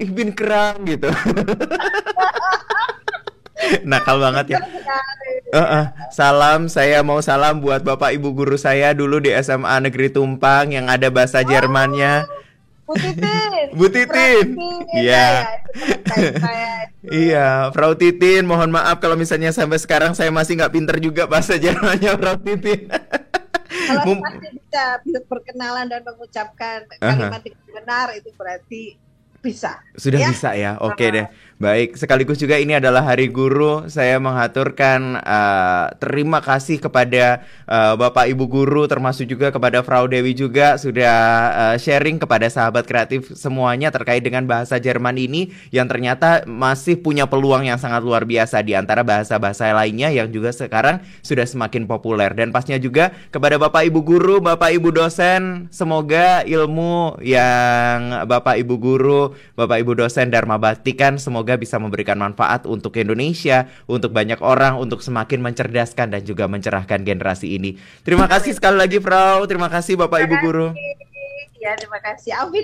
[0.00, 1.12] Ich bin kerang gitu.
[3.90, 4.58] Nakal banget ya.
[5.52, 5.84] Uh -uh.
[6.08, 10.88] Salam, saya mau salam buat bapak ibu guru saya dulu di SMA Negeri Tumpang yang
[10.88, 12.24] ada bahasa Jermannya.
[12.88, 13.68] Bu Titin.
[13.78, 14.46] Bu Titin.
[14.96, 15.28] Iya.
[17.04, 21.60] Iya, Frau Titin, mohon maaf kalau misalnya sampai sekarang saya masih nggak pinter juga bahasa
[21.60, 22.88] Jermannya, Frau Titin.
[23.70, 27.70] kalau masih bisa, bisa perkenalan dan mengucapkan kalimat uh -huh.
[27.70, 28.98] benar itu berarti
[29.40, 29.80] bisa.
[29.96, 30.28] Sudah ya?
[30.30, 30.76] bisa ya.
[30.80, 31.26] Oke okay deh.
[31.60, 33.84] Baik, sekaligus juga ini adalah Hari Guru.
[33.92, 40.32] Saya mengaturkan uh, terima kasih kepada uh, Bapak Ibu guru termasuk juga kepada Frau Dewi
[40.32, 41.20] juga sudah
[41.52, 47.28] uh, sharing kepada sahabat kreatif semuanya terkait dengan bahasa Jerman ini yang ternyata masih punya
[47.28, 52.32] peluang yang sangat luar biasa di antara bahasa-bahasa lainnya yang juga sekarang sudah semakin populer
[52.32, 58.80] dan pastinya juga kepada Bapak Ibu guru, Bapak Ibu dosen, semoga ilmu yang Bapak Ibu
[58.80, 64.38] guru, Bapak Ibu dosen Dharma Batikan semoga semoga bisa memberikan manfaat untuk Indonesia, untuk banyak
[64.38, 67.74] orang, untuk semakin mencerdaskan dan juga mencerahkan generasi ini.
[68.06, 69.42] Terima kasih sekali lagi, Frau.
[69.50, 70.68] Terima kasih, Bapak Ibu Guru.
[71.58, 72.38] Ya, terima kasih.